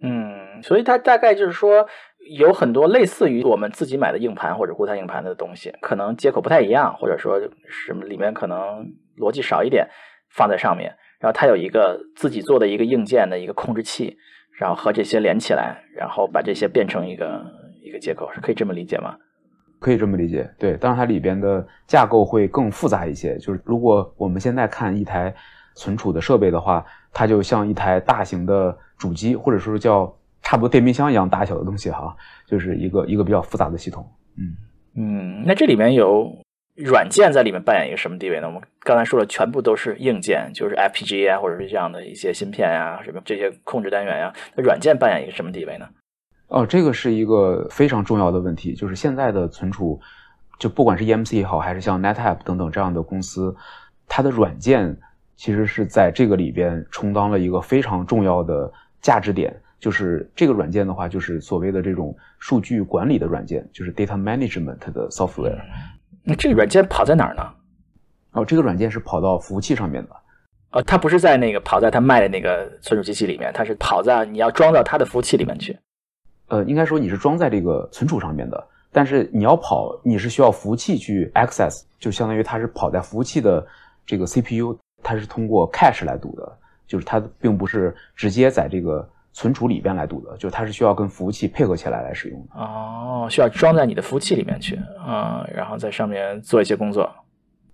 [0.00, 1.86] 嗯，所以它大概就是说
[2.28, 9.88] 有很多类似于我们自己买的硬盘或者固态硬盘的东西，可能接口不太一样，或者说什么里面可能逻辑少一点，
[10.30, 14.16] 放在上面，然后它有一个自己做的一个硬件的一个控制器。
[14.58, 17.42] 然后和这些连起来，然后把这些变成一个
[17.82, 19.16] 一个接口，是可以这么理解吗？
[19.78, 20.76] 可以这么理解，对。
[20.76, 23.38] 当然，它里边的架构会更复杂一些。
[23.38, 25.34] 就是如果我们现在看一台
[25.74, 34.06] 存储的设备的话，它就像一台大型的主机，或者说叫差不多电冰箱一样大小的东西哈，就是一个一个比较复杂的系统。
[34.36, 34.56] 嗯
[34.96, 36.30] 嗯，那这里面有。
[36.76, 38.46] 软件在里面扮演一个什么地位呢？
[38.46, 44.32] 我们刚才说了，全部都是硬件，就是 FPGA 啊，或者是这样的一些芯片啊，什么这些控制单元呀。
[44.54, 45.86] 那软件扮演一个什么地位呢？
[46.48, 50.00] 哦，这个是一个非常重要的问题，就是现在的存储，
[50.58, 53.54] 就不管是 EMC 也好，还是像 NetApp 等等这样的公司，
[54.08, 54.96] 它的软件
[55.36, 58.72] 其实是在这个里边充当了一个非常重要的
[59.02, 59.54] 价值点。
[59.80, 65.58] 就是这个软件的话，就是所谓的这种数据管理的软件，就是 data management 的 software。
[66.22, 67.42] 那这个软件跑在哪儿呢？
[68.32, 70.10] 哦，这个软件是跑到服务器上面的。
[70.72, 75.76] 哦，它不是在那个跑在它卖的那个存储机器里面，它是跑在你要装到它的服务器里面去。
[76.48, 83.66] 呃，应该说你是装在这个存储上面的，但是你要跑，你是需要服务器去 access，就相当于它是跑在服务器的
[84.04, 89.08] 这个 CPU，它是通过 cache 来读的，就是它并不是直接在这个。
[89.32, 92.60] 存储里边来读的，就它是需要跟服务器配合起来来使用的。
[92.60, 97.08] 哦，需要装在你的服务器里面去啊，然后在上面做一些工作。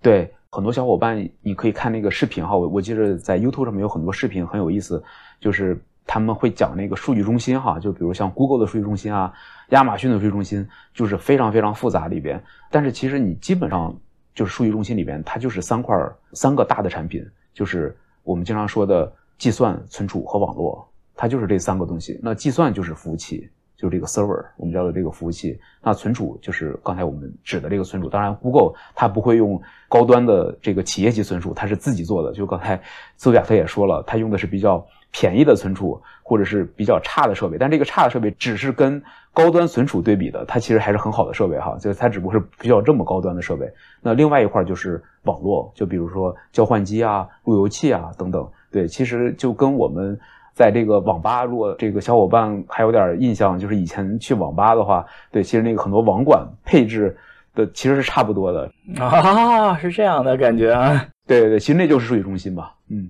[0.03, 5.03] 对，很多小伙伴你可以看那个视频哈，我我记得在 YouTube 上面有很多视频很有意思，
[5.41, 9.33] 就是他们会讲那个数据中心哈，就比如像 Google 的数据中心啊，
[9.71, 12.41] 亚马逊的数据中心，就是非常非常复杂里边。
[12.71, 13.99] 但是其实你基本上
[14.35, 15.97] 就是数据中心里边，它就是三块
[16.35, 20.87] 三个大的产品，就是我们经常说的计算、存储和网络。
[21.17, 22.21] 它就是这三个东西。
[22.23, 25.59] 那计算就是服务器，就是这个 server，我们叫的这个服务器。
[25.83, 28.09] 那存储就是刚才我们指的这个存储。
[28.09, 32.33] 当然，Google 它不会用高端的这个企业级存储，它是自己做的。
[32.33, 32.81] 就刚才
[33.17, 37.57] 苏亚特也说了，它用的是比较便宜的存储，或者是比较差的设备。
[37.59, 39.03] 但这个差的设备只是跟
[39.33, 41.77] 高端存储对比的，它其实还是很好的设备哈。
[41.79, 43.71] 就它只不过是比较这么高端的设备。
[44.03, 48.49] 那另外一块就是网络，就比如说交换机啊、路由器啊等等。
[48.71, 50.19] 对，其实就跟我们。
[50.57, 57.15] 在这个网吧，如果这个小伙伴还有点印象，就是以前去网吧的话，对，其实那个很多网管配置
[57.55, 61.07] 的其实是差不多的 啊，是这样的感觉啊。
[61.29, 62.75] 对对对，其实那就是数据中心吧。
[62.89, 63.07] 嗯，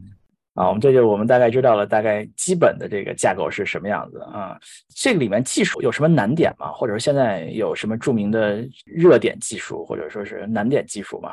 [0.54, 4.58] 啊，我们这就我们大概知道了大概基本的这个架构是什么样子啊。
[4.88, 6.72] 这个里面技术有什么难点吗？
[6.72, 11.32] 或者说现在有什么著名的热点技术，或者说是难点技术吗？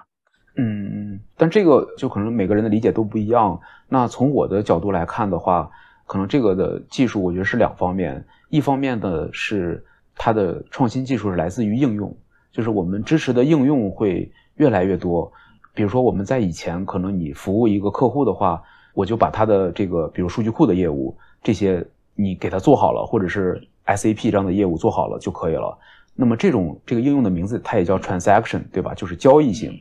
[0.57, 3.59] 嗯嗯，但这个就可能每个人的理解都不一样。
[3.89, 5.67] 那从我的角度来看的话。
[6.05, 8.23] 可能这个的技术，我觉得是两方面。
[8.49, 9.83] 一方面的是
[10.15, 12.15] 它的创新技术是来自于应用，
[12.51, 15.31] 就是我们支持的应用会越来越多。
[15.73, 18.61] 比如说我们在以前，可能你服务一个客户的话，
[18.93, 25.75] 我就把他的这个，比如数据库的业务这些，你给他做好了，或者是 SAP 这样的业务做好了就可以了。
[26.13, 28.93] 那么这种这个应用的名字，它也叫 transaction，对吧？
[28.93, 29.73] 就是交易型。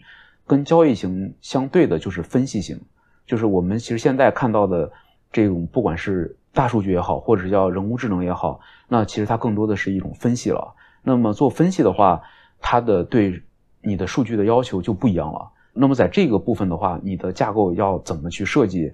[0.46, 2.80] 跟交易型相对的就是分析型，
[3.26, 4.90] 就是我们其实现在看到的。
[5.32, 10.74] 这种不管是大数据也好，或者叫人工智能也好，那其实它更多的是一种分析了。
[11.02, 12.20] 那么做分析的话，
[12.60, 13.42] 它的对
[13.80, 15.50] 你的数据的要求就不一样了。
[15.72, 18.92] 那么在这个部分的话，你的架构要怎么去设计？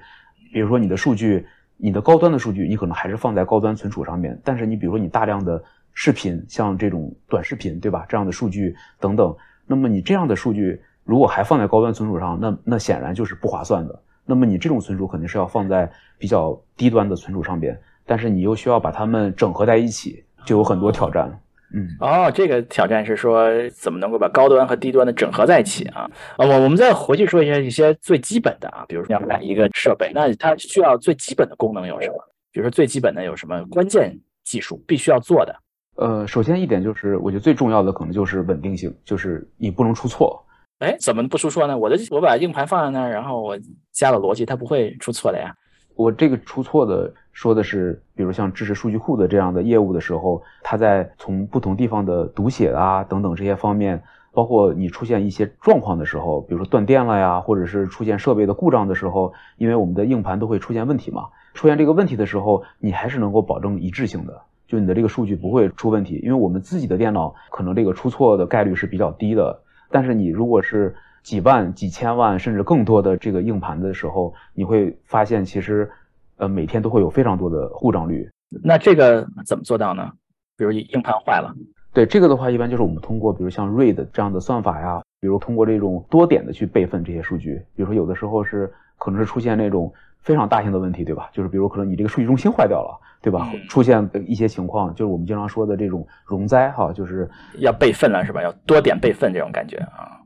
[0.52, 1.44] 比如说你的数据，
[1.76, 4.40] 你的高端的数据，你可能还是放在高端存储上面。
[4.44, 8.06] 但是你比如说你大量的视频，像这种短视频，对吧？
[8.08, 14.02] 这样的数据等等，那么你这样的数据如果还放在高端存储上，那那显然就是不划算的。
[14.28, 21.40] 那么你这种存储肯定是要放在比较低端的存储上边，但是你又需要把它们整合在一起，就有很多挑战。
[21.72, 26.02] 嗯，哦，这个挑战是说怎么能够把高端和低端的整合在一起啊？
[26.36, 32.14] 啊，我我们再回去说一下一些最基本的啊，比如说要买一个设备，那它需要最基本的功能有什么？
[32.52, 35.54] 比如说最基本的有什么关键技术必须要做的？
[35.96, 40.42] 呃，首先一点就是，我觉得最重要的可能就是稳定性，就是你不能出错。
[40.78, 41.76] 哎，怎么不出错呢？
[41.76, 43.58] 我的我把硬盘放在那儿，然后我
[43.92, 45.52] 加了逻辑，它不会出错的呀。
[45.96, 54.00] 我这个出错的说的是，比如像支持数据库的这样的业务的时候，它在从不同地方的读写啊等等这些方面，
[54.32, 61.24] 包括你出现一些状况的时候，比如说断电了呀，或者是出现设备的故障的时候，因为我们的硬盘都会出现问题嘛。
[61.54, 66.20] 出现这个问题的时候，你还是能够保证一致性的，就你的这个数据不会出问题。
[66.22, 69.60] 因为我们自己的电脑可能这个出错的概率是比较低的，
[69.90, 75.90] 但是你如果是几万、几千万甚至更多的这个硬盘的时候，你会发现其实，
[76.36, 78.28] 呃，每天都会有非常多的故障率。
[78.62, 80.10] 那这个怎么做到呢？
[80.56, 81.54] 比如硬盘坏了，
[81.92, 87.62] 对这个的话，一般就是我们通过比如像 RAID 这样的算法呀，比如通过这种多点的去备份这些数据。
[87.74, 91.28] 比如说有的时候是可能是出现那种非常大型的问题，对吧？
[91.32, 93.50] 就是比如可能你这个数据中心坏掉了，对吧？
[93.68, 98.42] 出现一些情况，就是我们经常说的这种容灾哈，就是要备份了，是吧？
[98.42, 100.20] 要多点备份这种感觉啊。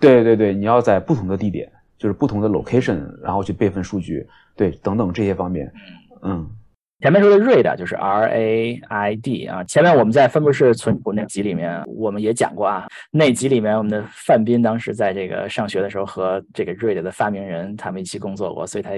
[0.00, 4.26] 对对对，你要在不同的地点，就是不同的 location，然后去备份数据，
[4.56, 5.72] 对，等等这些方面，
[6.22, 6.48] 嗯。
[7.00, 18.90] 前面说的 read 就是 R A I D 啊，前面我们在分布式存储那集里面我们也讲过啊，那集里面我们的范斌当时在这个上学的时候和这个 RAID 的发明人他们一起工作过，所以他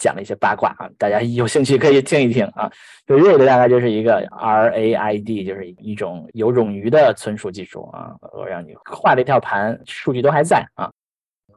[0.00, 2.68] 讲了一些八卦啊，大家有兴趣可以听一听啊。
[3.06, 10.90] 就 RAID 大概就是一个 R A I D，就是一种有冗余的存储技术啊，我让你画了一条盘，数据都还在啊。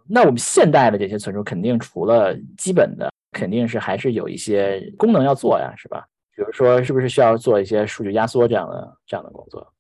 [0.10, 3.12] 那我们现代的这些存储肯定除了基本的。
[3.34, 6.04] 肯定是还是有一些功能要做呀，是吧？
[6.36, 9.74] 比如说，是不是需要做一些数据压缩这样的这样的工作？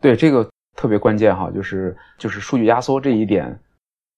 [0.00, 3.58] 对，这个特别关键哈，就是就是数据压缩这一点，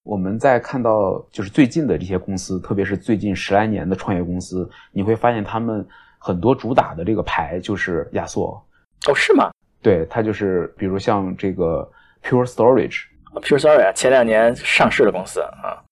[0.04, 5.84] 我们在看到就是最近的这些公司，特别是最近十来年的创业公司，你会发现他们
[6.18, 8.50] 很多主打的这个牌就是压缩。
[9.08, 9.50] 哦，是吗？
[9.80, 11.90] 对，它就是比如像这个
[12.22, 12.46] Pure
[13.34, 15.82] Storage，Pure Storage 前两年上市的公司啊。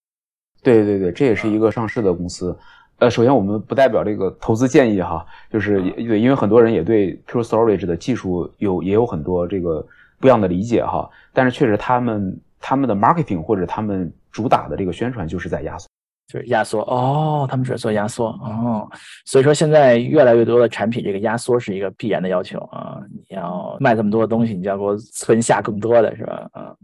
[0.63, 2.55] 对对对，这也是一个上市的公司。
[2.99, 9.83] 呃，首先我们不代表这个投资建议哈，就是对，因为很多人也对 Pure Storage 的技术有也有很多这个
[10.19, 11.09] 不一样的理解哈。
[11.33, 15.87] 但是确实他们他们的 marketing 或者他们主打的这个宣传就是在压缩，
[16.27, 18.87] 就是压缩哦，他们主要做压缩哦。
[19.25, 22.99] 所以说现在越来越多的产品，这个压缩是一个必然的要求啊。
[23.11, 26.47] 你要卖这么多东西，你就要给我存下更多的是吧？
[26.51, 26.75] 啊。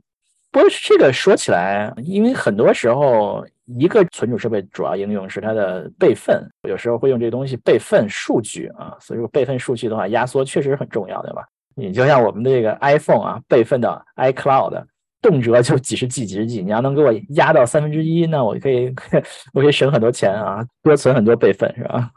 [0.58, 3.46] 不过这个说起来，因为很多时候
[3.78, 11.48] 一个存储设备主要应用是它的备份，有时候会用这东西备份数据啊，所以说备份数据的话，压缩确实很重要，对吧？
[11.76, 14.84] 你就像我们的这个 iPhone 啊，备份到 iCloud，
[15.22, 18.92] 动辄就几十 G 几十 G，你要能给我压到三分之一，那我可以
[19.54, 22.10] 我可以省很多钱啊，多存很多备份，是吧？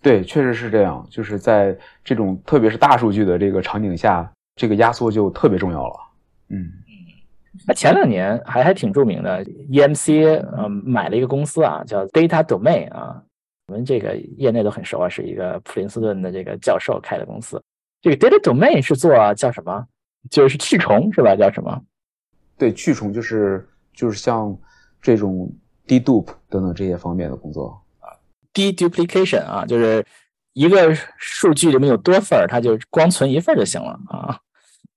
[0.00, 5.94] 对，确实是这样，就是在这种特别是大数据的这个场景下，这个压缩就特别重要了，
[6.50, 6.70] 嗯。
[7.66, 13.22] 那前两年还还挺著名的，EMC 呃买了一个公司啊，叫 Data Domain 啊，
[13.68, 17.62] 我们这个业内都很熟啊，是一个普林斯顿的这个教授开的公司。
[18.00, 19.86] 这个 Data Domain 是做叫什么？
[20.30, 21.36] 就是去虫是吧？
[21.36, 21.80] 叫什么？
[22.56, 24.56] 对，去虫就是就是像
[25.00, 25.50] 这种
[25.86, 28.08] dedup 等等这些方面的工作啊
[28.54, 30.04] ，deduplication 啊，就是
[30.54, 34.38] 一个数据里面有多份儿，它就光存一份就行了啊。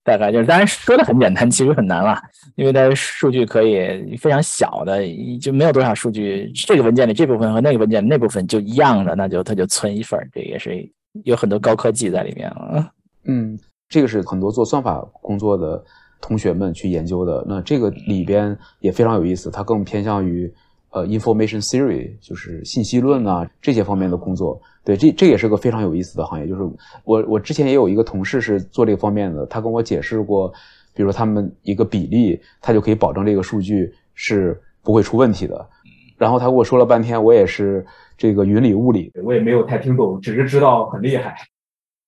[0.04, 2.16] 大概就是，当然说的很简单，其实很难了，
[2.56, 5.02] 因为它数据可以非常小的，
[5.40, 6.52] 就没有多少数据。
[6.54, 10.86] 这个文件里这部分和那个文件那部分就一样的，那就它就存一份这也是
[11.24, 12.92] 有很多高科技在里面了。
[13.24, 15.82] 嗯，这个是很多做算法工作的
[16.20, 17.42] 同学们去研究的。
[17.48, 20.52] 那这个里边也非常有意思，它更偏向于
[20.94, 24.60] 呃 information theory，就是信息论啊这些方面的工作。
[24.84, 26.46] 对，这这也是个非常有意思的行业。
[26.46, 26.62] 就是
[27.04, 30.52] 我我之前也有一个同事是做这个方面的，他跟我解释过，
[30.94, 35.68] 比如他们一个比例，他就可以保证这个数据是不会出问题的。
[36.16, 37.84] 然后他跟我说了半天，我也是
[38.16, 41.34] 这个云里雾里，我也没有太听懂，只是知道很厉害。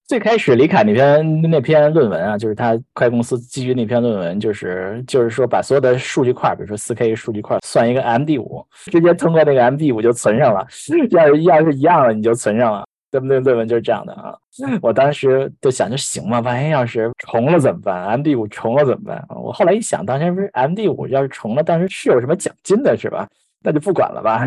[0.07, 10.65] 最开始李凯那篇那篇论文啊，就是他快公司基于那篇论文，就是就是说把所有的数据块，比如说四 K 数据块，算一个 MD 五，直接通过那个 MD 五就存上了。
[11.11, 12.85] 要是要是一样了，你就存上了。
[13.09, 13.41] 对不对？
[13.41, 14.35] 论文就是这样的啊。
[14.83, 16.41] 我当时就想，就行嘛？
[16.41, 19.25] 万一要是重了怎么办？MD 五重了怎么办？
[19.29, 23.27] 我后来一想，当时不是 MD 五要是重了，当时是有什么奖金的，是吧？
[23.63, 24.47] 那就不管了吧。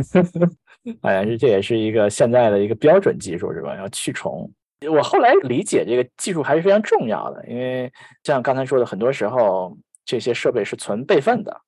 [1.01, 3.76] 好像是这也是一个现在的一个标准技术，是吧？
[3.78, 4.49] 要去重。
[4.88, 7.91] 我后来理解这个技术还是非常重要的，因为
[8.23, 11.61] 像刚才说的，很多时候这些设备是存备份的。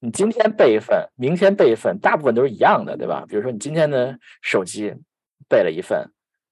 [0.00, 3.24] 你今天备一份，明天备一份，大部分都是一样的，对吧？
[3.28, 4.92] 比如说你今天的手机
[5.48, 6.10] 备了一份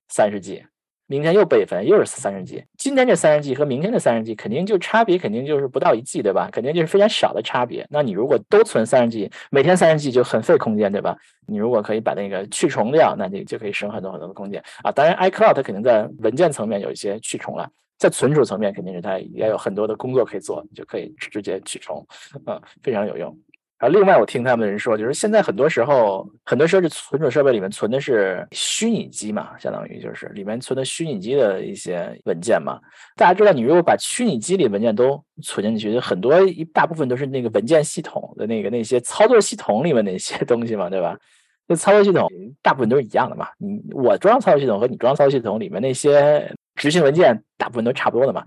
[0.09, 0.65] 三十 G。
[1.07, 2.65] 明天又备份，又是三十 G。
[2.79, 6.49] 今天这三十 G 和明天的三十 G 肯定就差别，肯定就是不到一 G，对吧？
[6.51, 7.87] 肯定就是非常小的差别。
[7.91, 11.15] 那你如果都存三十 G，每天三十 G 就很费空间，对吧？
[11.47, 14.91] 你如果可以把那个去重掉，那你就可以省很多很多的空间啊。
[14.91, 22.07] 当然，iCloud 它肯定在文件层面有一些去重了，在存储层面肯定是它也有很多的工作可以做，就可以直接去重，
[22.47, 23.37] 嗯，非常有用。
[23.79, 32.79] 然后另外我听他们人说，就是现在很多时候，很多时候这存储设备里面存的是虚拟机嘛，相当于就是里面存的虚拟机的一些文件嘛。
[33.17, 41.19] 大家知道，你如果把虚拟机里文件都存进去，就很多一大部分都是那个文件系统的那个那些操作系统里面那些 东西嘛，对吧？
[41.67, 42.31] 那操作系统
[42.63, 43.49] 大部分都是一样的嘛。
[43.59, 48.45] 你我装操作系统和你装操作系统里面那些执行文件，大部分都差不多的嘛。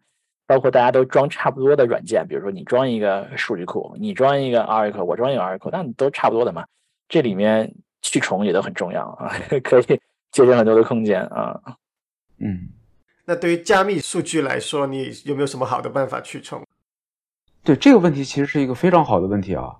[0.47, 6.65] 包括大家都装差不多的软件，比如说你装一个数据库，你装一个 Oracle，我装一个 Oracle，那都差不多的嘛。
[7.09, 9.29] 这里面去重也都很重要啊，
[9.61, 9.83] 可以
[10.31, 11.59] 节省很多的空间啊。
[12.39, 12.69] 嗯，
[13.25, 16.65] 那对于加密数据来说，你有没有什么好的办法去重？
[17.65, 19.75] 对这个问题，其实是一个非常好的问题啊。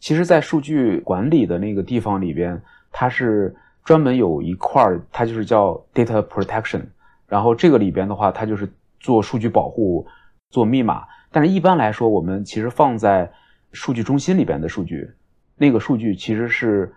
[0.00, 2.62] 其实，在数据管理的那个地方里边，
[2.92, 6.82] 它是专门有一块儿，它就是叫 data protection。
[7.26, 8.70] 然后这个里边的话，它就是。
[9.00, 10.06] 做数据保护，
[10.50, 13.28] 做密码，但是一般来说，我们其实放在
[13.72, 15.10] 数据中心里边的数据，
[15.56, 16.94] 那个数据其实是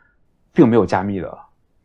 [0.54, 1.36] 并没有加密的。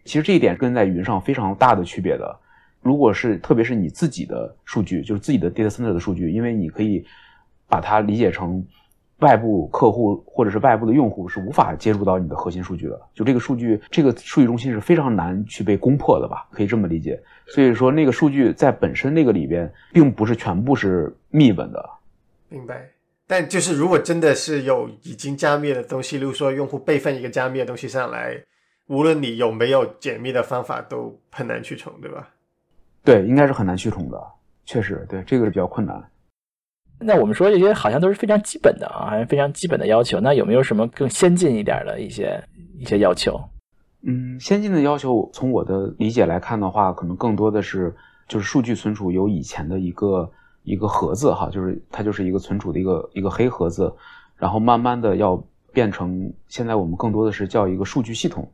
[0.05, 2.39] 其实这一点跟在云上非常大的区别的。
[2.83, 7.07] 如果是特别是你自己的数据，就是自己的 data center 的数据，因为你可以
[7.67, 8.63] 把它理解成。
[9.19, 16.47] 外部客户或者是外部的用户是无法接触到你的核心数据的，就这个数据，这个数据中心是非常难去被攻破的吧？
[16.53, 17.21] 可以这么理解。
[17.47, 21.91] 所以说，那个数据在本身那个里边，并不是全部是密文的。
[22.49, 22.89] 明白。
[23.27, 28.43] 但就是如果真的是有已经加密的东西，例如说用户备份一个加密的东西上来，
[28.87, 32.29] 无论你有没有解密的方法，都很难去重，对吧？
[33.05, 34.19] 对，应该是很难去重的。
[34.65, 36.03] 确实，对这个是比较困难。
[37.01, 40.19] 那我们说这些好像都是非常基本的啊，还是非常基本的要求。
[40.21, 42.43] 那有没有什么更先进一点的一些
[42.79, 43.41] 一些要求？
[44.03, 47.95] 嗯，先进的要求，从我的理解来看的话，可能更多的是
[48.27, 50.31] 就是数据存储有以前的一个
[50.63, 53.93] 一个盒子哈，就是它就是一个存储的一个一个黑盒子，
[54.37, 55.43] 然后慢慢的要
[55.73, 58.51] 变成现在我们更多的是叫一个数据系统，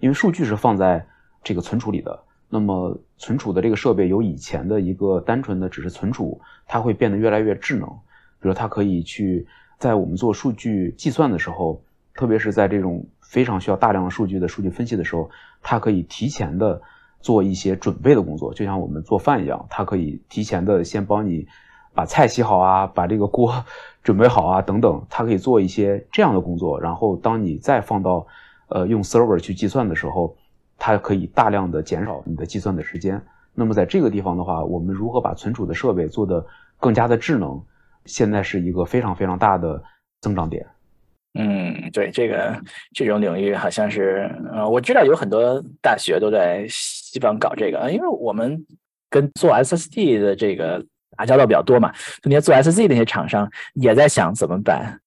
[0.00, 1.04] 因为数据是放在
[1.42, 2.18] 这个存储里的。
[2.54, 7.88] 那么存储的这个设备由以前的一个单纯的只是存储，它会变得越来越智能。
[7.88, 9.46] 比如它可以去
[9.78, 11.82] 在我们做数据计算的时候，
[12.12, 15.30] 特别是在这种非常需要大量的数据的数据分析的时候，
[15.62, 16.82] 它可以提前的
[17.20, 21.46] 做一些准备的工作，就像我们做饭一样，它可以提前的先帮你
[21.94, 23.64] 把菜洗好啊，把这个锅
[24.04, 26.78] 准备好啊等等，它可以做一些这样的工作。
[26.78, 28.26] 然后当你再放到
[28.68, 30.36] 呃用 server 去计算的时候。
[30.84, 33.22] 它可以大量的减少你的计算的时间。
[33.54, 36.44] 那么在这个地方的话，我们如何把存储的设备做得
[36.80, 37.62] 更加的智能，
[38.04, 39.80] 现在是一个非常非常大的
[40.20, 40.66] 增长点。
[41.34, 42.60] 嗯，对，这个
[42.92, 48.66] 这种领域好像是，呃，我知道有很多大学都在西方搞这个，因为我们
[49.08, 50.84] 跟做 SSD 的这个。
[51.22, 51.92] 打交道比较多嘛，
[52.24, 54.98] 那些做 SSD 那些厂商也在想怎么办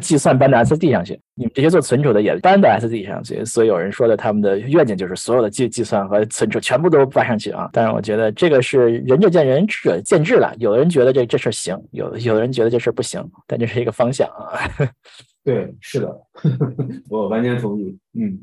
[0.00, 1.20] 计算搬到 SSD 上去。
[1.34, 3.44] 你们这些做存储的也搬到 SSD 上去。
[3.44, 7.68] 所以有人说的他们的愿景就是所有的计计算和存储全部都搬上去啊。
[7.72, 10.54] 但是我觉得这个是仁者见仁，智者见智了。
[10.58, 13.20] 有的人觉得这这事行，有有的人觉得这事不行。
[13.48, 14.54] 但这是一个方向啊。
[15.42, 16.20] 对，是的，
[17.10, 17.98] 我完全同意。
[18.14, 18.38] 嗯，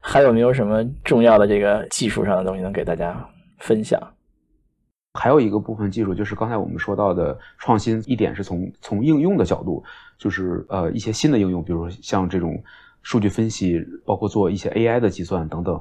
[0.00, 3.26] 还有没有什么重要的这个技术上的东西能给大家
[3.60, 3.98] 分享？
[5.14, 9.82] 还有一个部分技术就是刚才我们说到的创新，一点是从从应用的角度，
[10.18, 12.60] 就是呃一些新的应用，比如说像这种
[13.02, 15.80] 数据分析，包括做一些 AI 的计算等等，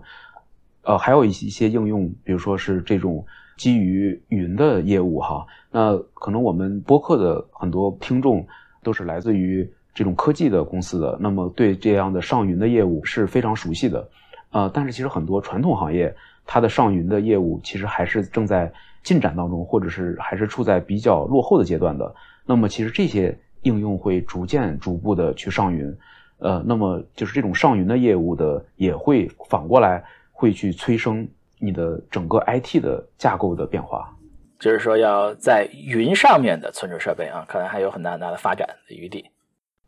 [0.84, 3.26] 呃还有一些一些应用，比如说是这种
[3.58, 5.48] 基于云的业务哈。
[5.72, 8.46] 那可能我们播客的很多听众
[8.84, 14.08] 都是来自于这种科技的公司的，那么对这样的上云的业务是非常熟悉的，
[14.52, 16.16] 呃但是其实很多传统行业
[16.46, 18.72] 它的上云的业务其实还是正在。
[19.04, 25.96] 进展当中，或者是还是处在比较落后的阶段的，那么其实这些应用会逐渐逐步的去上云，
[26.40, 31.28] 呃，那么就是这种上云的业务的也会反过来会去催生
[31.60, 34.14] 你的整个 IT 的架构的变化，
[34.60, 39.30] 就是说要在云上面的存储设备啊，可能还有很大很大的发展的余地。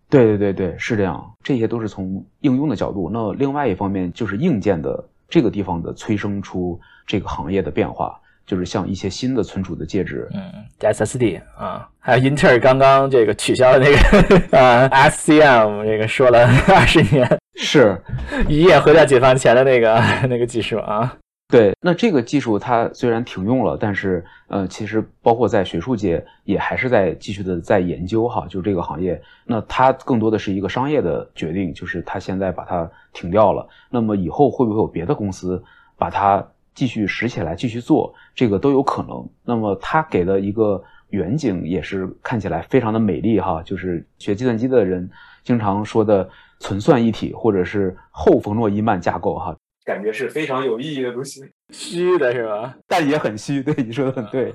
[0.09, 3.09] 对对对对，是这样，这些都是从应用的角度。
[3.11, 8.21] 那另外一方面就是硬件的这个地方的催生出这个行业的变化。
[8.45, 10.41] 就是像一些新的存储的介质，嗯
[10.79, 17.27] ，SSD 啊，还有英特尔刚刚这个取消了那个 啊 SCM，这个说了 二十年，
[17.57, 17.99] 是
[18.47, 21.17] 一夜回到解放前的那个那个技术啊。
[21.47, 35.63] 对，那这个技术它虽然停用了，但是呃，其实包括在学术界也还是在继续的在研究哈，就这个行业，那它更多的是一个商业的决定，就是它现在把它停掉了，那么以后会不会有别的公司
[35.97, 36.45] 把它？
[36.75, 39.27] 继续拾起来，继续做，这个都有可能。
[39.43, 45.09] 那么他给的一个远景也是看起来非常的美丽哈，就是学计算机的人
[45.43, 49.55] 经常说的存算一体或者是后冯诺依曼架构哈，
[49.85, 51.41] 感觉是非常有意义的东西。
[51.69, 52.75] 虚的是吧？
[52.87, 53.63] 但也很虚。
[53.63, 54.53] 对，你说的很对。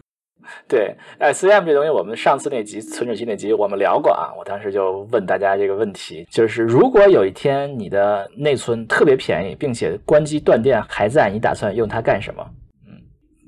[0.69, 4.33] 对哎，CM 这东西，我们上次那集存储器那集我们聊过啊。
[4.39, 12.45] 我当时就问大家这个问题，就是如果有一天你的内存特别便宜，并且关机断电还在，你打算用它干什么？
[12.87, 12.95] 嗯，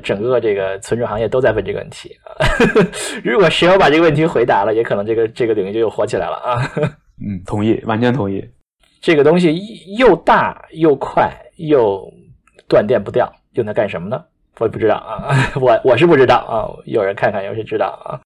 [0.02, 2.34] 整个这个存储行业都在问这个问题啊。
[3.22, 6.58] 如果谁要把这个问题回答了，也可能这个这个领域就又火起来了啊。
[7.24, 8.44] 嗯，同意，完全同意。
[9.00, 9.52] 这个东西
[9.96, 12.08] 又大又快又
[12.68, 14.24] 断电不掉，用它干什么呢？
[14.58, 18.20] 我也不知道啊，我我是不知道啊，有人看看，有谁知道啊？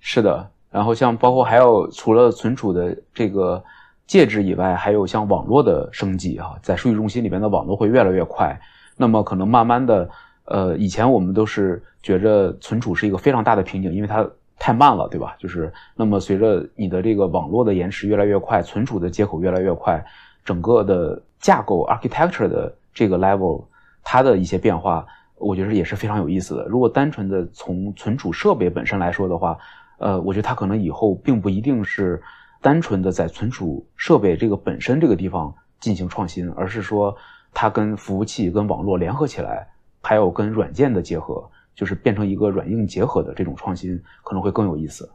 [0.00, 3.62] 是的，然后像包括还有除了存储的这个
[4.06, 8.60] 介质以外，还有像网络的升级啊，在数据中心里边的网络会越来越快。
[8.96, 10.10] 那么可能慢慢的，
[10.44, 15.34] 呃，以前我们都是觉着存储是一个非常大的瓶颈，因为它太慢了，对吧？
[15.38, 20.04] 就是那么随着你的这个网络的延迟越来越快，存储的接口越来越快，
[20.44, 23.64] 整个的架构 architecture 的这个 level
[24.02, 25.06] 它的一些变化。
[25.42, 26.64] 我觉得也是非常有意思的。
[26.66, 29.58] 如果单纯的从存储设备本身来说的话，
[29.98, 32.22] 呃，我觉得它可能以后并不一定是
[32.60, 37.14] 单纯的在存储设备这个本身这个地方进行创新，而是说
[37.52, 39.68] 它跟服务器、跟网络联合起来，
[40.00, 45.10] 还有跟软件的结合，就是变成一个软硬结合的这种创新，可能会更有意思。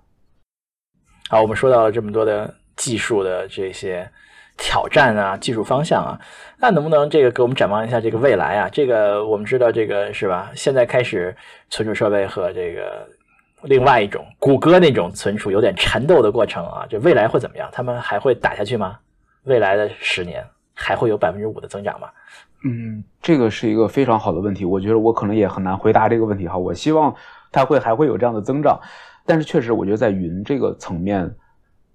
[1.29, 4.09] 好，我们说到了这么多的技术的这些。
[4.57, 6.19] 挑战啊，技术方向啊，
[6.59, 8.69] 那能不能这个给我们展望一下这个未来啊？
[8.69, 10.49] 这个我们知道，这个是吧？
[10.55, 11.35] 现在开始
[11.69, 13.07] 存储设备和这个
[13.61, 17.69] 另外一种谷歌那种存储有点缠斗的过程啊，这未来会怎么样？
[17.71, 18.97] 他们还会打下去吗？
[19.43, 20.43] 未来的十年
[20.73, 22.09] 还会有百分之五的增长吗？
[22.65, 26.57] 嗯，这个是一个非常好的问题，我觉得我可能也很难回答这个问题哈。
[26.57, 27.15] 我希望
[27.51, 28.79] 它会还会有这样的增长，
[29.23, 31.31] 但是确实，我觉得在云这个层面，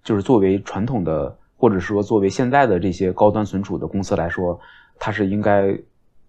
[0.04, 1.36] 就是作为传统的。
[1.62, 4.58] 或者说，作为现在的这些高端存储的公司来说，
[4.98, 5.78] 它是应该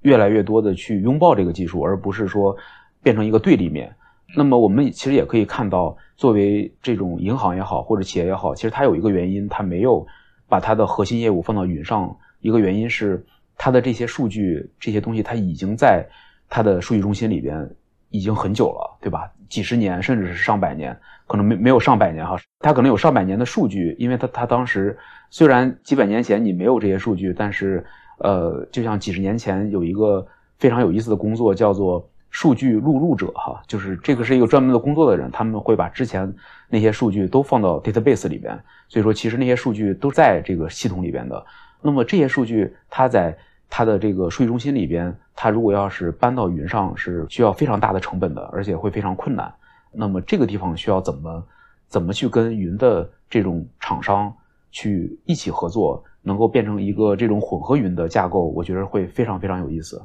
[0.02, 2.56] 越来越多的去拥抱这个技术，而不是说
[3.02, 3.92] 变成一个对立面。
[4.38, 10.06] 那么，我们其实也可以看到，作为这种银行也好，或者企业也好，其实它有一个原因，它没有
[10.48, 12.16] 把它的核心业务放到云上。
[12.42, 13.26] 一个原因是，
[13.58, 16.08] 它的这些数据、这些东西，它已经在
[16.48, 17.68] 它的数据中心里边
[18.14, 19.30] 已经很久了，对吧？
[19.50, 20.96] 几十年，甚至是上百年。
[21.26, 24.96] 可能没没有上百年哈，它可能有上百年的数据，因为它它当时
[25.32, 27.84] 虽然几百年前你没有这些数据，但是
[28.20, 30.26] 呃，就像几十年前有一个
[30.60, 36.32] 非常有意思的工作叫做数据录入者哈，就是这个是一个专门的工作的人，他们会把之前
[36.70, 38.60] 那些数据都放到 database 里边，
[38.90, 41.44] 所以说其实那些数据都在这个系统里边的。
[41.82, 43.36] 那么这些数据它在
[43.76, 49.52] 它的这个数据中心里边，它如果要是搬到云上是需要非常大的成本的，而且会非常困难。
[49.92, 51.44] 那么这个地方需要怎么
[51.88, 54.32] 怎么去跟云的这种厂商
[54.70, 60.00] 去一起合作，能够变成一个这种混合云的架构，我觉得会非常非常有意思。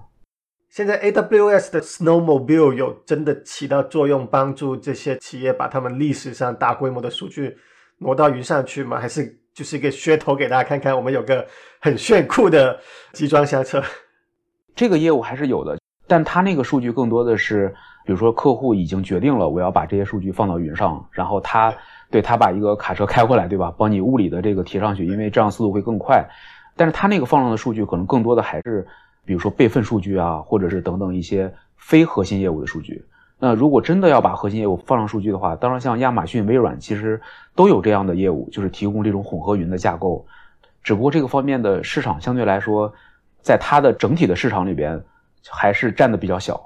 [0.70, 7.58] 现在 AWS 的 Snowmobile 有真的起到作用，帮助这些企业把他们历史上大规模的数据
[7.98, 8.98] 挪到云上去吗？
[8.98, 11.44] 还是就是一个噱头给大家看看，我们有个
[11.80, 12.78] 很炫酷的
[13.12, 13.82] 集装箱车？
[14.76, 17.74] 这个业务还是有的，但它那个数据更多的是。
[18.06, 21.74] 比如说，客户已经决定了我要把这些数据放到云上，然后他
[22.10, 23.70] 对他把一个卡车开过来，对吧？
[23.76, 26.26] 帮你物理的这个提上去，因为这样速度会更快。
[26.74, 28.86] 但是他那个放上的数据可能更多的还是，
[29.26, 33.04] 比如说备份数据啊，或者是等等一些非核心业务的数据。
[33.38, 37.20] 那如果真的要把核心业务放上数据的话，当然像亚马逊、微软其实
[37.54, 40.26] 都有这样的业务，就是提供这种混合云的架构。
[40.82, 42.92] 只不过这个方面的市场相对来说，
[43.40, 45.00] 在它的整体的市场里边
[45.48, 46.60] 还是占的比较小。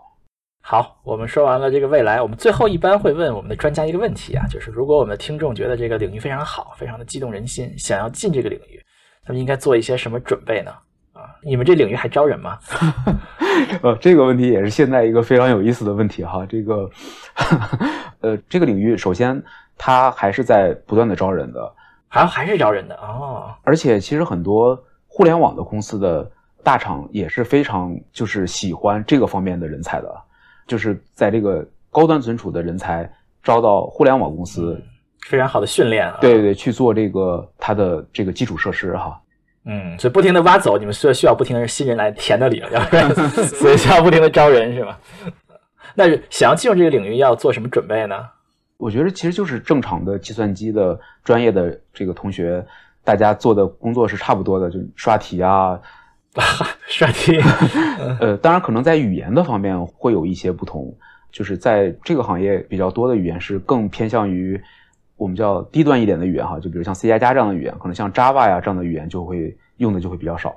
[0.64, 8.80] 好，我们说完了这个未来，我们最后一般会问我们的专家一个问题啊，就是如果我们的听众觉得这个领域非常好，非常的激动人心，想要进这个领域，
[9.26, 10.72] 他们应该做一些什么准备呢？
[11.42, 12.58] 啊，你们这领域还招人吗？
[13.82, 16.46] 呃，这个问题也是现在一个非常有意思的问题哈。
[16.46, 16.90] 这个，
[18.20, 19.40] 呃，这个领域首先
[19.76, 21.74] 它还是在不断的招人的，
[22.08, 23.52] 还还是招人的哦。
[23.62, 26.30] 而且其实很多互联网的公司的
[26.62, 30.22] 大厂也是非常就是喜欢这个方面的人才的。
[30.66, 33.10] 就是在这个高端存储的人才
[33.42, 34.80] 招到互联网公司，
[35.26, 36.18] 非常好的训练啊！
[36.20, 39.20] 对对，去做这个它的这个基础设施哈。
[39.64, 43.14] 嗯，所以不停的挖走，你们需要需要不停的新人来填那里了，要不然
[43.46, 44.98] 所以需要不停的招人是吧？
[45.94, 48.16] 那想要进入这个领域要做什么准备呢？
[48.76, 52.64] 我觉得其实就是正常的计算机的专业的这个同学，
[53.04, 55.78] 大家做的工作是差不多的，就刷题啊。
[56.88, 57.38] 刷题，
[58.18, 60.90] 呃，当然可能在语言的方面会有一些不同，
[61.30, 64.58] 就是在这个行业比较多的语言是更偏向于
[65.22, 70.52] 我们叫低端一点的语言哈，就比如像 C 加加这样的语言，可能像 Java 呀这样的语言就会用的就会比较少。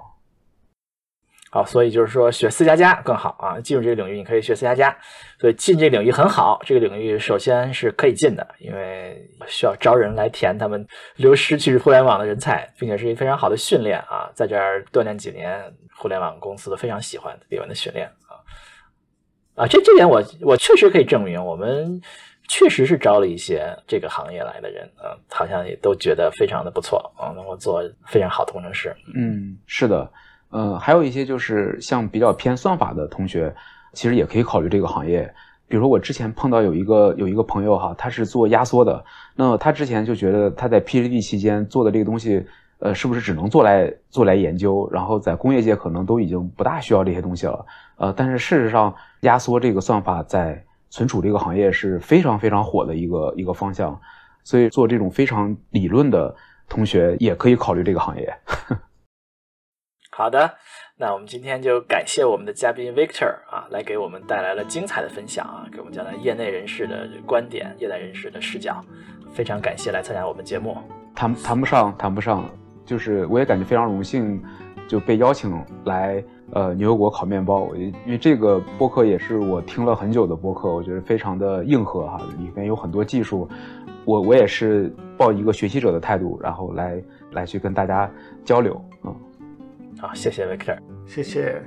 [1.51, 4.97] 好，所以就是说学 C 加加更好啊，进入这个领域你可以学 C 加加，
[5.39, 6.59] 所以进这个领域很好。
[6.65, 10.85] 这个领域首先是可以进的，因为需要招人来填他们
[11.15, 15.63] 流失去互联网的人才，并且是一个非常好的训练啊，在这儿锻炼几年，
[15.95, 22.01] 互联网公司都非常喜欢里面的训练啊啊，这这点我我确实可以证明，我们
[22.47, 28.95] 确实是招了一些这个行业来的人嗯，好像也都觉得非常的不错啊，能够做非常好的工程师。
[29.15, 30.09] 嗯，是的。
[30.51, 33.53] 嗯，还有一些就是像比较偏算法的同学，
[33.93, 35.29] 其实也可以考虑这个行业。
[35.67, 39.03] 比如说我之前碰到有一个有一个朋友哈，他是做压缩的，
[39.35, 42.45] 那他之前就觉得他在 PhD 期间做的这个东西，
[42.79, 44.87] 呃，是不是只能做来做来研究？
[44.93, 47.65] 然后在工业界可能都已经不大需要这些东西了。
[47.97, 53.99] 呃，但是事实上，压缩这个算法在存储这个行业是非常非常火的一个一个方向，
[54.43, 56.35] 所以做这种非常理论的
[56.69, 58.33] 同学也可以考虑这个行业。
[60.11, 60.55] 好的，
[60.97, 68.81] 那我们今天就感谢我们的嘉宾 Victor 啊，来给我们带来了精彩的分享啊，给我们讲了业内人士的观点、业内人士的视角，
[69.33, 70.77] 非常感谢来参加我们节目。
[71.13, 72.49] 谈谈不上，谈不上，
[72.85, 74.41] 就是我也感觉非常荣幸，
[74.87, 83.47] 就被邀请来呃牛油果烤面包，因为这个播客也是我听了很久的播客，我觉得非常的硬核哈，里面有很多技术，
[84.05, 88.09] 我我也是抱一个学习者的态度，然后来来去跟大家
[88.43, 89.11] 交流啊。
[89.99, 91.61] 好，谢谢 Victor，谢谢。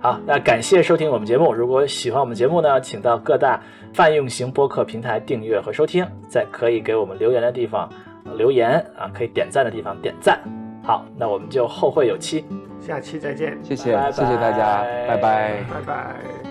[0.00, 1.52] 好，那感谢收听我们节目。
[1.52, 3.60] 如果喜欢我们节目呢，请到各大
[3.92, 7.88] 泛用型播客平台订阅和收听，在可以给我们留言的地方
[8.36, 10.40] 留言啊，可以点赞的地方点赞。
[10.84, 12.44] 好，那我们就后会有期，
[12.88, 13.54] 下期再见。
[13.62, 16.47] 谢谢，谢谢大家，拜拜，拜拜。